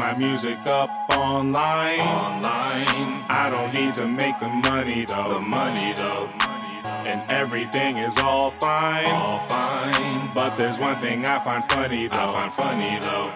[0.04, 1.98] my music up online.
[1.98, 3.24] Online.
[3.30, 5.32] I don't need to make the money though.
[5.32, 6.28] The money though.
[7.08, 9.06] And everything is all fine.
[9.06, 10.30] All fine.
[10.34, 12.34] But there's one thing I find funny though.
[12.36, 13.30] I find funny though.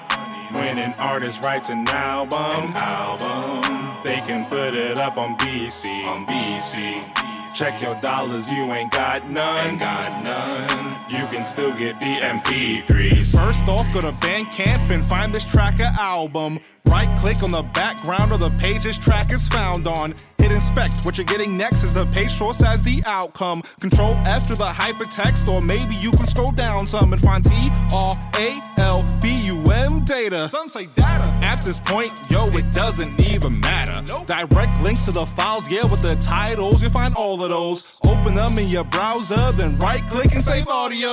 [0.59, 5.87] When an artist writes an album, an album, they can put it up on BC,
[6.07, 7.55] on BC.
[7.55, 10.97] Check your dollars, you ain't got none, ain't got none.
[11.09, 13.35] You can still get the MP3s.
[13.37, 16.59] First off, go to Bandcamp and find this track or album.
[16.85, 20.15] Right click on the background of the page this track is found on.
[20.39, 21.05] Hit inspect.
[21.05, 23.63] What you're getting next is the page source as the outcome.
[23.81, 27.53] Control F to the hypertext, or maybe you can scroll down some and find T
[27.93, 29.38] R A L B
[29.69, 30.49] U M data.
[30.49, 31.25] Some say data.
[31.43, 34.01] At this point, yo, it doesn't even matter.
[34.25, 38.01] Direct links to the files, yeah, with the titles, you'll find all of those.
[38.05, 41.13] Open them in your browser, then right click and save audio.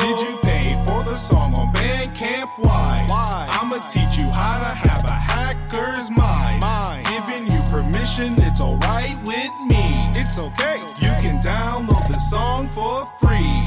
[0.00, 2.48] Did you pay for the song on Bandcamp?
[2.58, 3.06] Why?
[3.08, 3.48] Why?
[3.50, 6.60] I'ma teach you how to have a hacker's mind.
[6.60, 7.06] mind.
[7.06, 10.10] Giving you permission, it's alright with me.
[10.18, 10.80] It's okay.
[11.00, 13.61] You can download the song for free.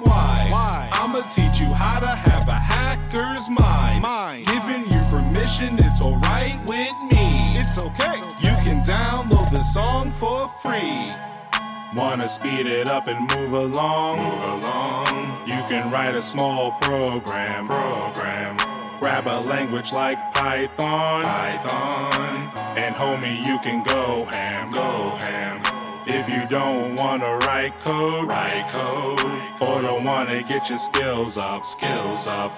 [0.00, 0.88] Why?
[0.92, 4.02] I'ma teach you how to have a hacker's mind.
[4.02, 4.46] mind.
[4.46, 7.54] Giving you permission, it's alright with me.
[7.58, 8.18] It's okay.
[8.40, 11.12] You can download the song for free.
[11.94, 14.18] Wanna speed it up and move along?
[14.18, 15.46] Move along.
[15.46, 17.66] You can write a small program.
[17.66, 18.56] Program.
[18.98, 21.24] Grab a language like Python.
[21.24, 22.52] Python.
[22.78, 24.70] And homie, you can go ham.
[24.72, 25.71] Go ham.
[26.06, 29.20] If you don't wanna write code, write code.
[29.60, 32.52] Or don't wanna get your skills up, skills up.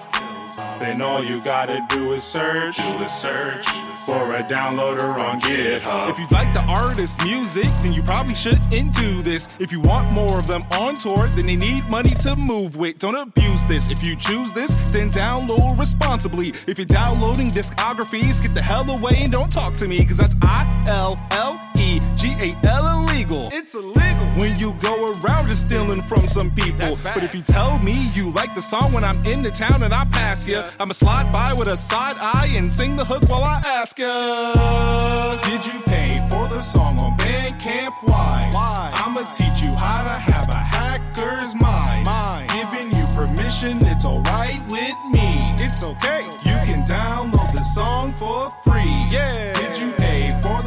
[0.79, 3.67] Then all you gotta do is search, do is search
[4.05, 6.09] for a downloader on GitHub.
[6.09, 9.47] If you like the artist's music, then you probably shouldn't do this.
[9.59, 12.97] If you want more of them on tour, then they need money to move with.
[12.99, 13.91] Don't abuse this.
[13.91, 16.49] If you choose this, then download responsibly.
[16.67, 20.35] If you're downloading discographies, get the hell away and don't talk to me, cause that's
[20.41, 23.49] I L L E G A L illegal.
[23.53, 24.25] It's illegal.
[24.41, 26.97] When you go around just stealing from some people.
[27.03, 29.93] But if you tell me you like the song when I'm in the town and
[29.93, 33.43] I pass ya, I'ma slide by with a side eye and sing the hook while
[33.43, 35.39] I ask ya.
[35.43, 37.93] Did you pay for the song on Bandcamp?
[38.03, 38.49] Why?
[38.51, 38.91] Why?
[38.95, 42.05] I'ma teach you how to have a hacker's mind.
[42.05, 42.49] mind.
[42.49, 45.29] Giving you permission, it's alright with me.
[45.63, 46.23] It's okay.
[46.49, 49.07] You can download the song for free.
[49.11, 49.53] Yeah.
[49.53, 50.04] Did you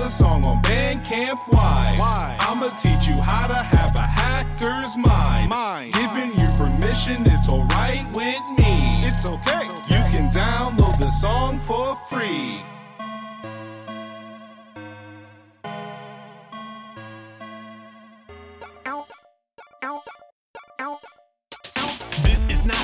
[0.09, 1.39] the song on Bandcamp?
[1.49, 1.95] Why?
[1.99, 2.37] Why?
[2.41, 5.51] I'ma teach you how to have a hacker's mind.
[5.51, 5.93] Mind.
[5.93, 9.05] Giving you permission, it's alright with me.
[9.05, 9.67] It's okay.
[9.93, 12.63] You can download the song for free.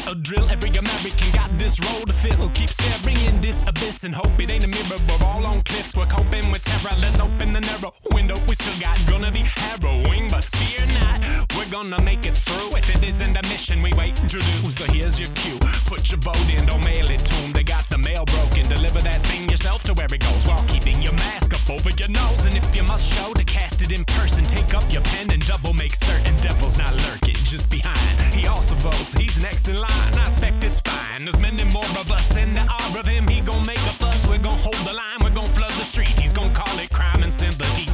[0.07, 0.47] A drill.
[0.51, 2.51] Every American got this role to fill.
[2.55, 5.01] Keep staring in this abyss and hope it ain't a mirror.
[5.09, 5.97] We're all on cliffs.
[5.97, 6.95] We're coping with terror.
[7.01, 8.37] Let's open the narrow window.
[8.47, 11.54] We still got gonna be harrowing, but fear not.
[11.75, 12.77] Gonna make it through.
[12.77, 14.41] If it isn't a mission, we wait to do.
[14.71, 15.59] So here's your cue.
[15.91, 16.65] Put your vote in.
[16.67, 17.53] Don't mail it to 'em.
[17.53, 18.69] They got the mail broken.
[18.69, 22.11] Deliver that thing yourself to where it goes while keeping your mask up over your
[22.11, 22.45] nose.
[22.45, 25.45] And if you must show to cast it in person, take up your pen and
[25.47, 28.15] double make certain devil's not lurking just behind.
[28.33, 29.13] He also votes.
[29.19, 30.15] He's next in line.
[30.17, 31.25] I expect it's fine.
[31.25, 33.27] There's many more of us in the hour of him.
[33.27, 34.25] He gon' make a fuss.
[34.29, 35.19] We're gon' hold the line.
[35.25, 36.15] We're gon' flood the street.
[36.23, 37.94] He's gon' call it crime and send the heat.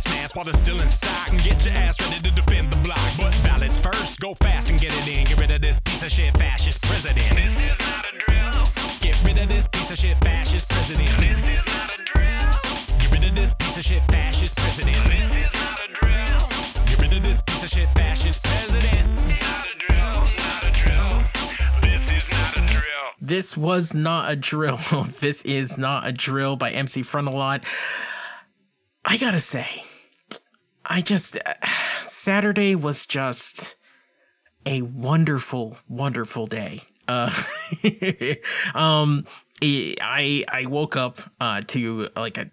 [0.00, 2.76] Gas mask while it's still in stock and get your ass ready to defend the
[2.76, 2.98] block.
[3.18, 4.20] But ballots first.
[4.20, 5.24] Go fast and get it in.
[5.26, 7.28] Get rid of this piece of shit fascist president.
[7.36, 8.64] This is not a drill.
[9.00, 11.08] Get rid of this piece of shit fascist president.
[11.18, 12.52] This is not a drill.
[12.98, 14.96] Get rid of this piece of shit fascist president.
[15.04, 16.48] This is not a drill.
[16.86, 18.80] Get rid of this piece of shit fascist president.
[23.20, 24.78] This was not a drill.
[25.20, 27.64] this is not a drill by MC Frontalot.
[29.04, 29.84] I gotta say,
[30.90, 31.38] I just
[32.00, 33.76] Saturday was just
[34.66, 36.82] a wonderful, wonderful day.
[37.06, 37.30] Uh,
[38.74, 39.24] um,
[39.62, 42.50] I I woke up uh, to like a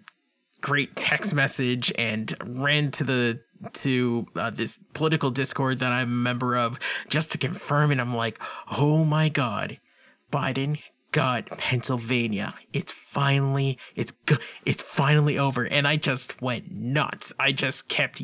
[0.60, 3.40] great text message and ran to the
[3.72, 6.78] to uh, this political discord that I'm a member of
[7.08, 7.98] just to confirm it.
[7.98, 9.80] I'm like, oh my god,
[10.30, 10.78] Biden
[11.12, 12.54] got Pennsylvania.
[12.72, 14.12] It's finally, it's,
[14.64, 17.32] it's finally over, and I just went nuts.
[17.38, 18.22] I just kept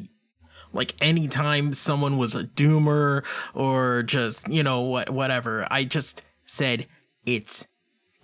[0.75, 3.25] like anytime someone was a doomer
[3.55, 6.87] or just you know what whatever i just said
[7.25, 7.65] it's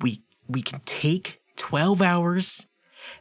[0.01, 2.67] we we can take 12 hours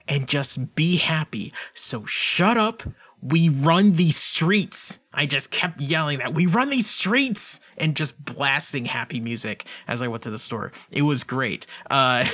[0.08, 2.84] and just be happy so shut up
[3.22, 5.00] we run these streets.
[5.14, 7.60] I just kept yelling that we run these streets!
[7.80, 10.72] and just blasting happy music as i went to the store.
[10.92, 11.66] It was great.
[11.90, 12.26] Uh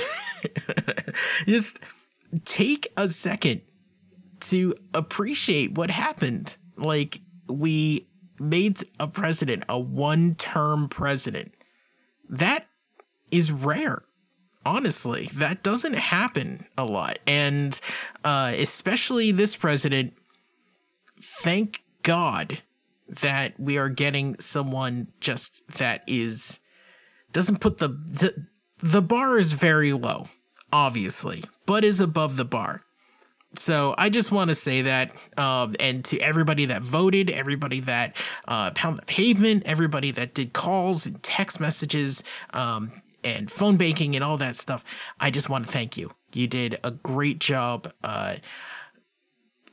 [1.46, 1.78] just
[2.44, 3.62] take a second
[4.40, 6.56] to appreciate what happened.
[6.76, 8.08] Like we
[8.38, 11.54] made a president a one-term president.
[12.28, 12.66] That
[13.30, 14.02] is rare
[14.64, 15.30] honestly.
[15.32, 17.18] That doesn't happen a lot.
[17.26, 17.80] And
[18.24, 20.14] uh especially this president
[21.20, 22.62] thank god
[23.08, 26.60] that we are getting someone just that is
[27.32, 28.46] doesn't put the the,
[28.82, 30.28] the bar is very low
[30.72, 32.82] obviously but is above the bar
[33.58, 38.16] so I just want to say that, um, and to everybody that voted, everybody that
[38.46, 42.92] uh, pounded the pavement, everybody that did calls and text messages, um,
[43.24, 44.84] and phone banking and all that stuff,
[45.18, 46.12] I just want to thank you.
[46.32, 47.92] You did a great job.
[48.04, 48.36] Uh,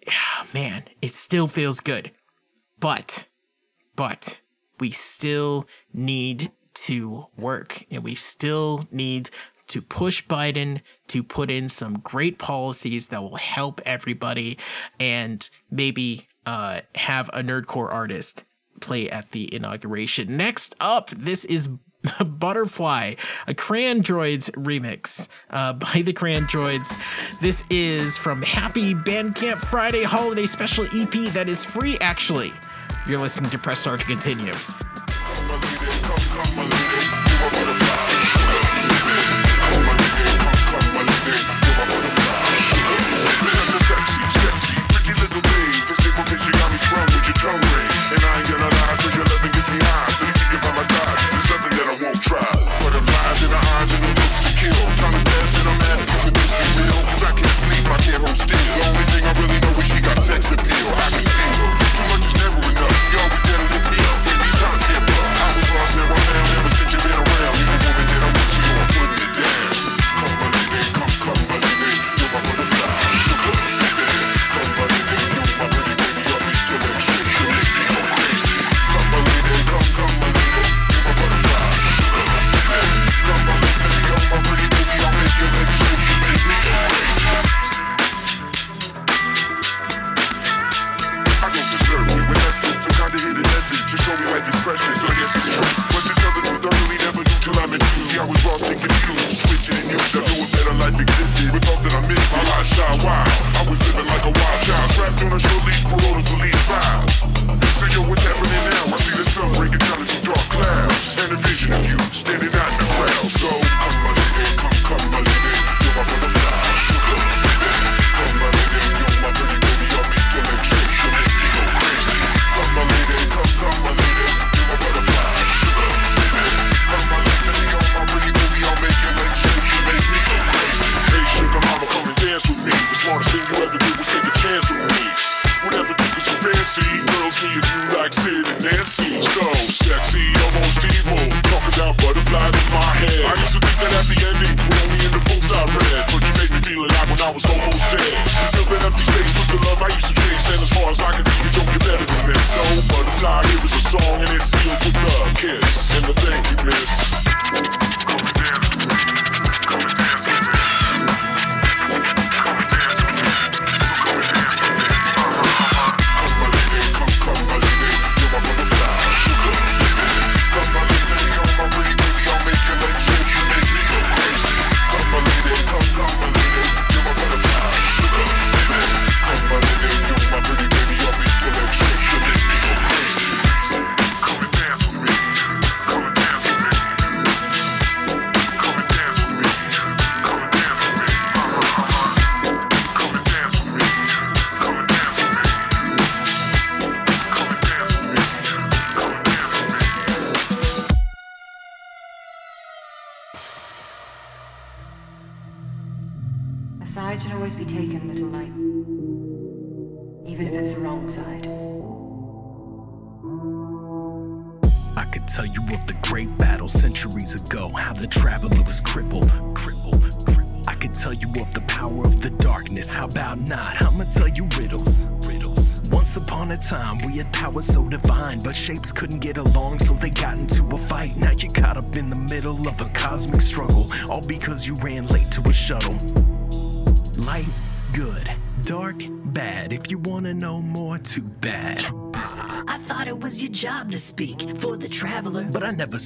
[0.54, 2.12] man, it still feels good,
[2.80, 3.28] but,
[3.95, 4.41] but
[4.80, 9.30] we still need to work, and we still need
[9.68, 14.58] to push Biden to put in some great policies that will help everybody
[14.99, 18.43] and maybe uh, have a nerdcore artist
[18.82, 20.36] play at the inauguration.
[20.36, 21.70] Next up, this is
[22.26, 23.16] Butterfly,
[23.47, 26.91] a Crayondroids remix uh, by the Crayondroids.
[27.39, 32.51] This is from Happy Bandcamp Friday Holiday Special EP that is free, actually.
[33.08, 34.54] You're listening to Press Start to continue.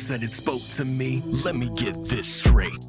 [0.07, 1.21] said it spoke to me.
[1.43, 2.85] Let me get this straight.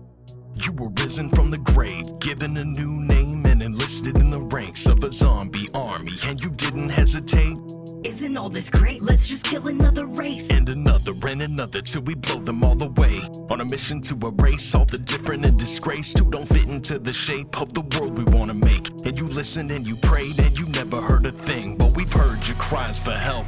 [0.54, 4.86] You were risen from the grave, given a new name, and enlisted in the ranks
[4.86, 7.56] of a zombie army, and you didn't hesitate.
[8.04, 9.02] Isn't all this great?
[9.02, 10.48] Let's just kill another race.
[10.50, 13.20] And another, and another, till we blow them all away.
[13.50, 17.12] On a mission to erase all the different and disgraced who don't fit into the
[17.12, 18.90] shape of the world we wanna make.
[19.04, 22.46] And you listened and you prayed, and you never heard a thing, but we've heard
[22.46, 23.46] your cries for help.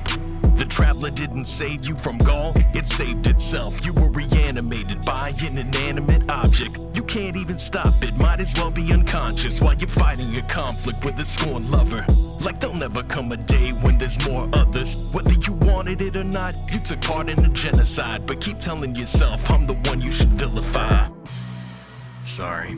[0.60, 3.82] The traveler didn't save you from gall, it saved itself.
[3.82, 6.78] You were reanimated by an inanimate object.
[6.92, 11.02] You can't even stop it, might as well be unconscious while you're fighting a conflict
[11.02, 12.04] with a scorned lover.
[12.44, 15.10] Like there'll never come a day when there's more others.
[15.14, 18.26] Whether you wanted it or not, you took part in a genocide.
[18.26, 21.08] But keep telling yourself I'm the one you should vilify.
[22.24, 22.76] Sorry,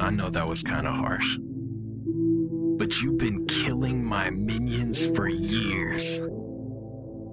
[0.00, 1.38] I know that was kinda harsh.
[2.76, 6.20] But you've been killing my minions for years.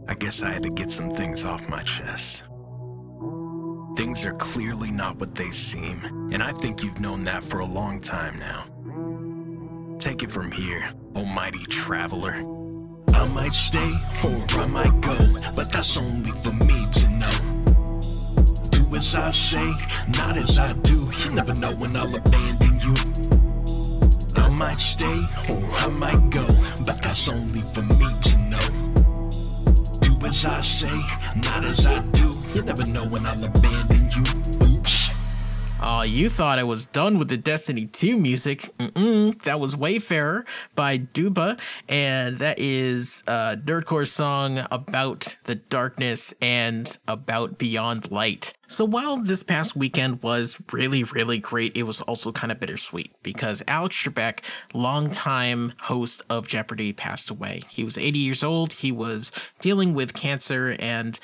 [0.06, 2.44] I guess I had to get some things off my chest.
[3.96, 7.66] Things are clearly not what they seem, and I think you've known that for a
[7.66, 8.66] long time now.
[10.00, 12.34] Take it from here, almighty traveler.
[13.14, 13.94] I might stay
[14.26, 15.18] or I might go,
[15.56, 17.30] but that's only for me to know.
[18.72, 19.74] Do as I say,
[20.20, 21.00] not as I do.
[21.24, 22.94] You never know when I'll abandon you.
[24.36, 26.46] I might stay or I might go,
[26.86, 28.33] but that's only for me to
[30.26, 31.02] as I say,
[31.36, 32.32] not as I do.
[32.54, 34.73] You never know when I'll abandon you.
[35.86, 38.70] Oh, you thought I was done with the Destiny 2 music.
[38.78, 41.60] Mm-mm, that was Wayfarer by Duba,
[41.90, 48.54] and that is a Nerdcore song about the darkness and about Beyond Light.
[48.70, 53.12] So while this past weekend was really, really great, it was also kind of bittersweet
[53.22, 54.40] because Alex Trebek,
[54.74, 57.62] longtime host of Jeopardy, passed away.
[57.70, 58.74] He was 80 years old.
[58.74, 61.20] He was dealing with cancer and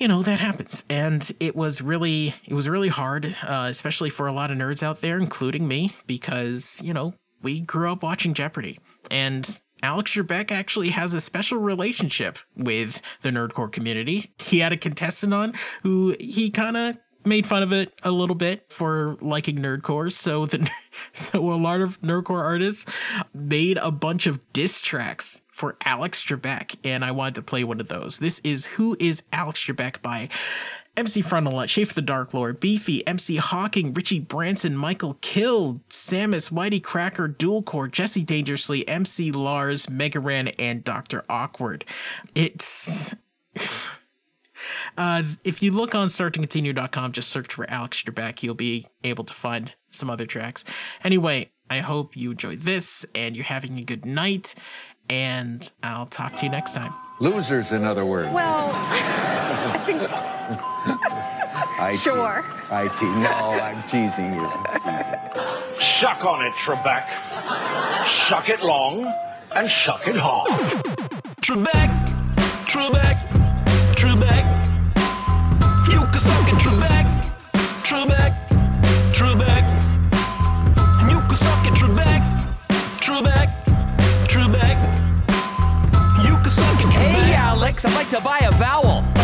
[0.00, 0.84] you know that happens.
[0.88, 4.82] And it was really it was really hard uh, especially for a lot of nerds
[4.82, 8.80] out there including me because you know we grew up watching jeopardy.
[9.10, 14.32] And alex trebek actually has a special relationship with the nerdcore community.
[14.38, 18.34] He had a contestant on who he kind of made fun of it a little
[18.34, 20.10] bit for liking nerdcore.
[20.10, 20.70] So the
[21.12, 22.86] so a lot of nerdcore artists
[23.34, 27.80] made a bunch of diss tracks for Alex Trebek, and I wanted to play one
[27.80, 28.16] of those.
[28.18, 30.30] This is Who is Alex Trebek by
[30.96, 37.28] MC Frontalot, Schaffer the Darklord, Beefy, MC Hawking, Richie Branson, Mikal kHill, Sammus, Whitey Cracker,
[37.28, 41.26] Dual Core, Jesse Dangerously, MC Lars, Mega Ran, and Dr.
[41.28, 41.84] Awkward.
[42.34, 43.14] It's.
[44.96, 49.32] Uh, if you look on starttocontinue.com, just search for Alex Trebek, you'll be able to
[49.32, 50.64] find some other tracks.
[51.02, 54.56] Anyway, I hope you enjoyed this and you're having a good night
[55.10, 56.94] and I'll talk to you next time.
[57.18, 58.32] Losers, in other words.
[58.32, 60.00] Well, I think.
[61.80, 62.44] I Sure.
[62.70, 64.46] I te- no, I'm teasing you.
[64.46, 65.80] I'm teasing.
[65.80, 67.04] Shuck on it, Trebek.
[68.06, 69.04] Shuck it long
[69.56, 70.48] and shuck it hard.
[71.42, 71.90] Trebek,
[72.66, 73.18] Trebek,
[73.96, 74.46] Trebek.
[75.90, 77.06] You can suck it, Trebek,
[77.82, 78.34] Trebek,
[79.12, 79.64] Trebek.
[81.00, 82.22] And you can suck it, Trebek,
[83.00, 83.59] Trebek, Trebek.
[86.58, 89.19] Hey, Alex, I'd like to buy a vowel.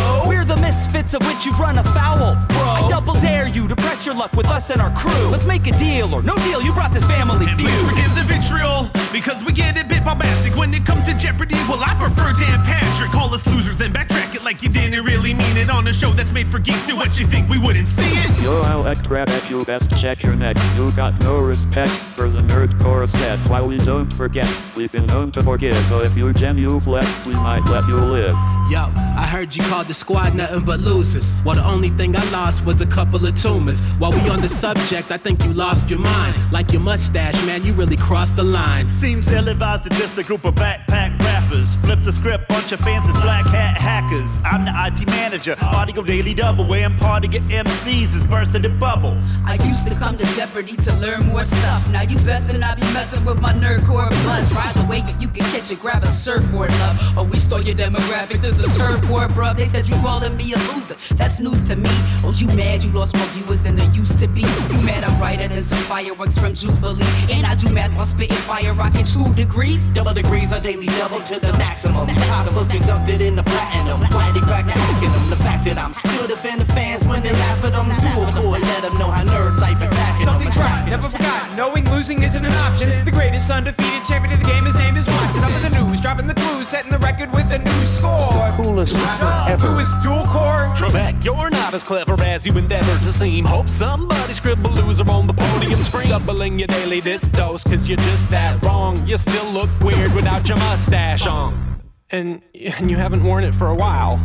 [0.76, 2.34] We're misfits of which you've run afoul.
[2.48, 2.58] Bro.
[2.60, 5.28] I double dare you to press your luck with us and our crew.
[5.28, 6.60] Let's make a deal or no deal.
[6.60, 7.70] You brought this family And feud.
[7.70, 11.54] please forgive the vitriol, because we get a bit bombastic when it comes to Jeopardy.
[11.68, 13.10] Well, I prefer Dan Patrick.
[13.10, 16.10] Call us losers, then backtrack it like you didn't really mean it on a show
[16.10, 16.82] that's made for geeks.
[16.82, 18.42] So what you think we wouldn't see it?
[18.42, 20.56] Yo, Alex Trebek, you best check your neck.
[20.76, 23.38] You got no respect for the nerdcore set.
[23.50, 25.76] While we don't forget, we've been known to forgive.
[25.86, 28.34] So if you genuflect, we might let you live.
[28.68, 31.40] Yo, I heard you called the squad nothing but losers.
[31.44, 33.94] Well, the only thing I lost was a couple of tumors.
[33.94, 36.34] While we on the subject, I think you lost your mind.
[36.50, 38.90] Like your mustache, man, you really crossed the line.
[38.90, 41.76] Seems ill-advised to diss a group of backpack rappers.
[41.76, 44.42] Flip the script, bunch of fancy black hat hackers.
[44.44, 46.74] I'm the IT manager, audio daily double.
[46.74, 49.16] And part of your MCs is bursting the bubble.
[49.44, 51.88] I used to come to Jeopardy to learn more stuff.
[51.92, 54.52] Now you best to not be messing with my nerdcore bloods.
[54.52, 56.96] Ride away if you can catch it, grab a surfboard, love.
[57.16, 58.42] Oh, we stole your demographic.
[58.42, 59.56] This a turf war, bruh.
[59.56, 60.96] They said you calling me a loser.
[61.14, 61.90] That's news to me.
[62.24, 64.40] Oh, you mad you lost more viewers than there used to be.
[64.40, 67.04] You mad I'm brighter than some fireworks from Jubilee.
[67.30, 69.94] And I do math while spitting fire, rocking two degrees.
[69.94, 72.08] Double degrees are daily double to the maximum.
[72.08, 74.00] How the book inducted in the platinum.
[74.12, 75.30] Why they crack the hacking them?
[75.30, 77.86] The fact that I'm still defending fans when they laugh at them.
[77.86, 80.34] Dual core, let them know how nerd life attacking them.
[80.34, 81.56] Something's right, never forgotten.
[81.56, 83.04] Knowing losing isn't an option.
[83.04, 85.44] The greatest undefeated champion of the game, his name is Watson.
[85.44, 88.45] Up in the news, dropping the clues, setting the record with a new score.
[88.52, 90.72] Coolest rapper Who is dual core?
[90.76, 93.44] Trebek, you're not as clever as you endeavor to seem.
[93.44, 96.08] Hope somebody scribble loser on the podium screen.
[96.08, 99.06] Doubling your daily diss dose, cause you're just that wrong.
[99.06, 101.80] You still look weird without your mustache on.
[102.10, 104.20] And, and you haven't worn it for a while,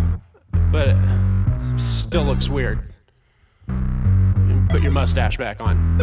[0.71, 2.79] but it still looks weird.
[4.69, 5.97] Put your mustache back on.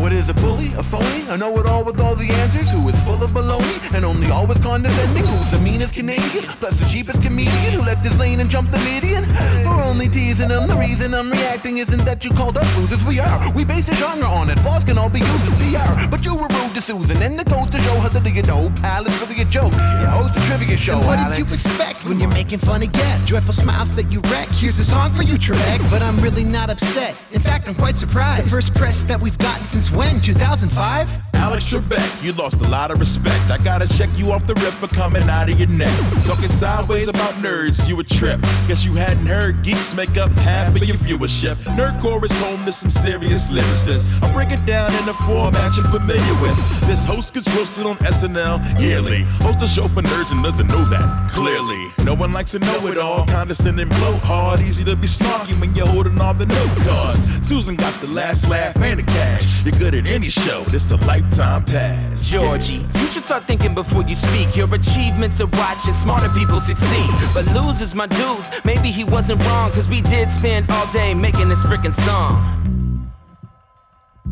[0.00, 2.68] What is a bully, a phony, a know-it-all with all the answers?
[2.70, 5.24] Who is full of baloney and only always condescending?
[5.26, 8.78] Who's the meanest Canadian, plus the cheapest comedian who left his lane and jumped the
[8.78, 9.28] median?
[9.62, 10.66] We're only teasing him.
[10.66, 13.04] The reason I'm reacting isn't that you called us losers.
[13.04, 13.52] We are.
[13.52, 14.58] We base the genre on it.
[14.60, 16.08] Flaws can all be used as PR.
[16.08, 18.72] But you were rude to Susan, and it goes to show her that you know,
[18.82, 19.72] it's really a joke.
[19.72, 21.38] You host a trivia show, And what Alex.
[21.38, 23.28] did you expect when you're making funny guests?
[23.28, 24.48] Joyful smiles that you wreck.
[24.48, 25.78] Here's a song for you, Trebek.
[25.90, 27.20] But I'm really not upset.
[27.32, 28.46] In fact, I'm quite surprised.
[28.46, 30.20] The first press that we've gotten since when?
[30.20, 31.29] 2005?
[31.40, 33.50] Alex Trebek, you lost a lot of respect.
[33.50, 35.98] I gotta check you off the rip for coming out of your neck.
[36.26, 38.38] Talking sideways about nerds, you a trip.
[38.68, 41.56] Guess you hadn't heard geeks make up half of your viewership.
[41.78, 44.22] Nerdcore is home to some serious lyricists.
[44.22, 46.58] I'll break it down in a format you're familiar with.
[46.86, 49.22] This host gets roasted on SNL yearly.
[49.40, 51.90] Host a show for nerds and doesn't know that clearly.
[52.04, 53.26] No one likes to know it all.
[53.26, 57.48] Condescending, blow hard, easy to be snarky when you're holding all the note cards.
[57.48, 59.64] Susan got the last laugh and the cash.
[59.64, 60.64] You're good at any show.
[60.64, 62.28] This a life time pass.
[62.28, 64.56] Georgie, you should start thinking before you speak.
[64.56, 67.10] Your achievements are watching smarter people succeed.
[67.34, 71.48] But losers, my dudes, maybe he wasn't wrong, cause we did spend all day making
[71.48, 73.10] this freaking song.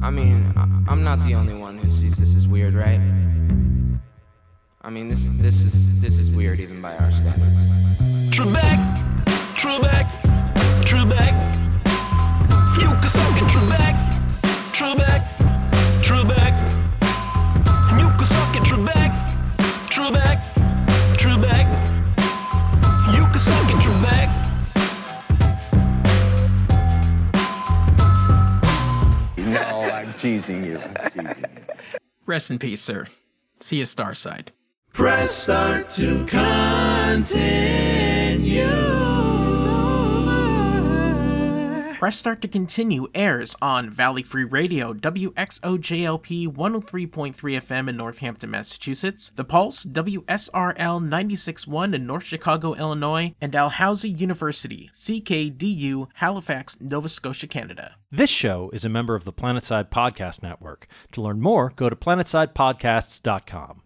[0.03, 0.53] I mean,
[0.89, 3.01] I'm not the only one who sees this as weird, right?
[4.81, 7.67] I mean, this this is this is weird even by our standards.
[8.31, 8.79] Trebek,
[9.57, 10.09] Trebek,
[10.85, 11.35] Trebek.
[12.81, 13.97] You can suck it, Trebek,
[14.73, 15.27] Trebek,
[16.01, 16.78] Trebek.
[18.31, 19.13] And you can suck it, Trebek,
[19.89, 20.39] Trebek,
[21.17, 21.67] Trebek.
[23.15, 24.29] You can suck it, Trebek.
[29.37, 30.79] No, I'm teasing you.
[30.79, 31.63] I'm teasing you.
[32.27, 33.07] Rest in peace, sir.
[33.61, 34.49] See you, Starside.
[34.93, 37.49] Press start to continue.
[41.99, 49.33] Press Start to Continue airs on Valley Free Radio, WXOJLP 103.3 FM in Northampton, Massachusetts,
[49.35, 57.49] The Pulse, WSRL 96.1 in North Chicago, Illinois, and Dalhousie University, CKDU, Halifax, Nova Scotia,
[57.49, 57.97] Canada.
[58.13, 60.87] This show is a member of the Planetside Podcast Network.
[61.11, 63.83] To learn more, go to planetsidepodcasts.com.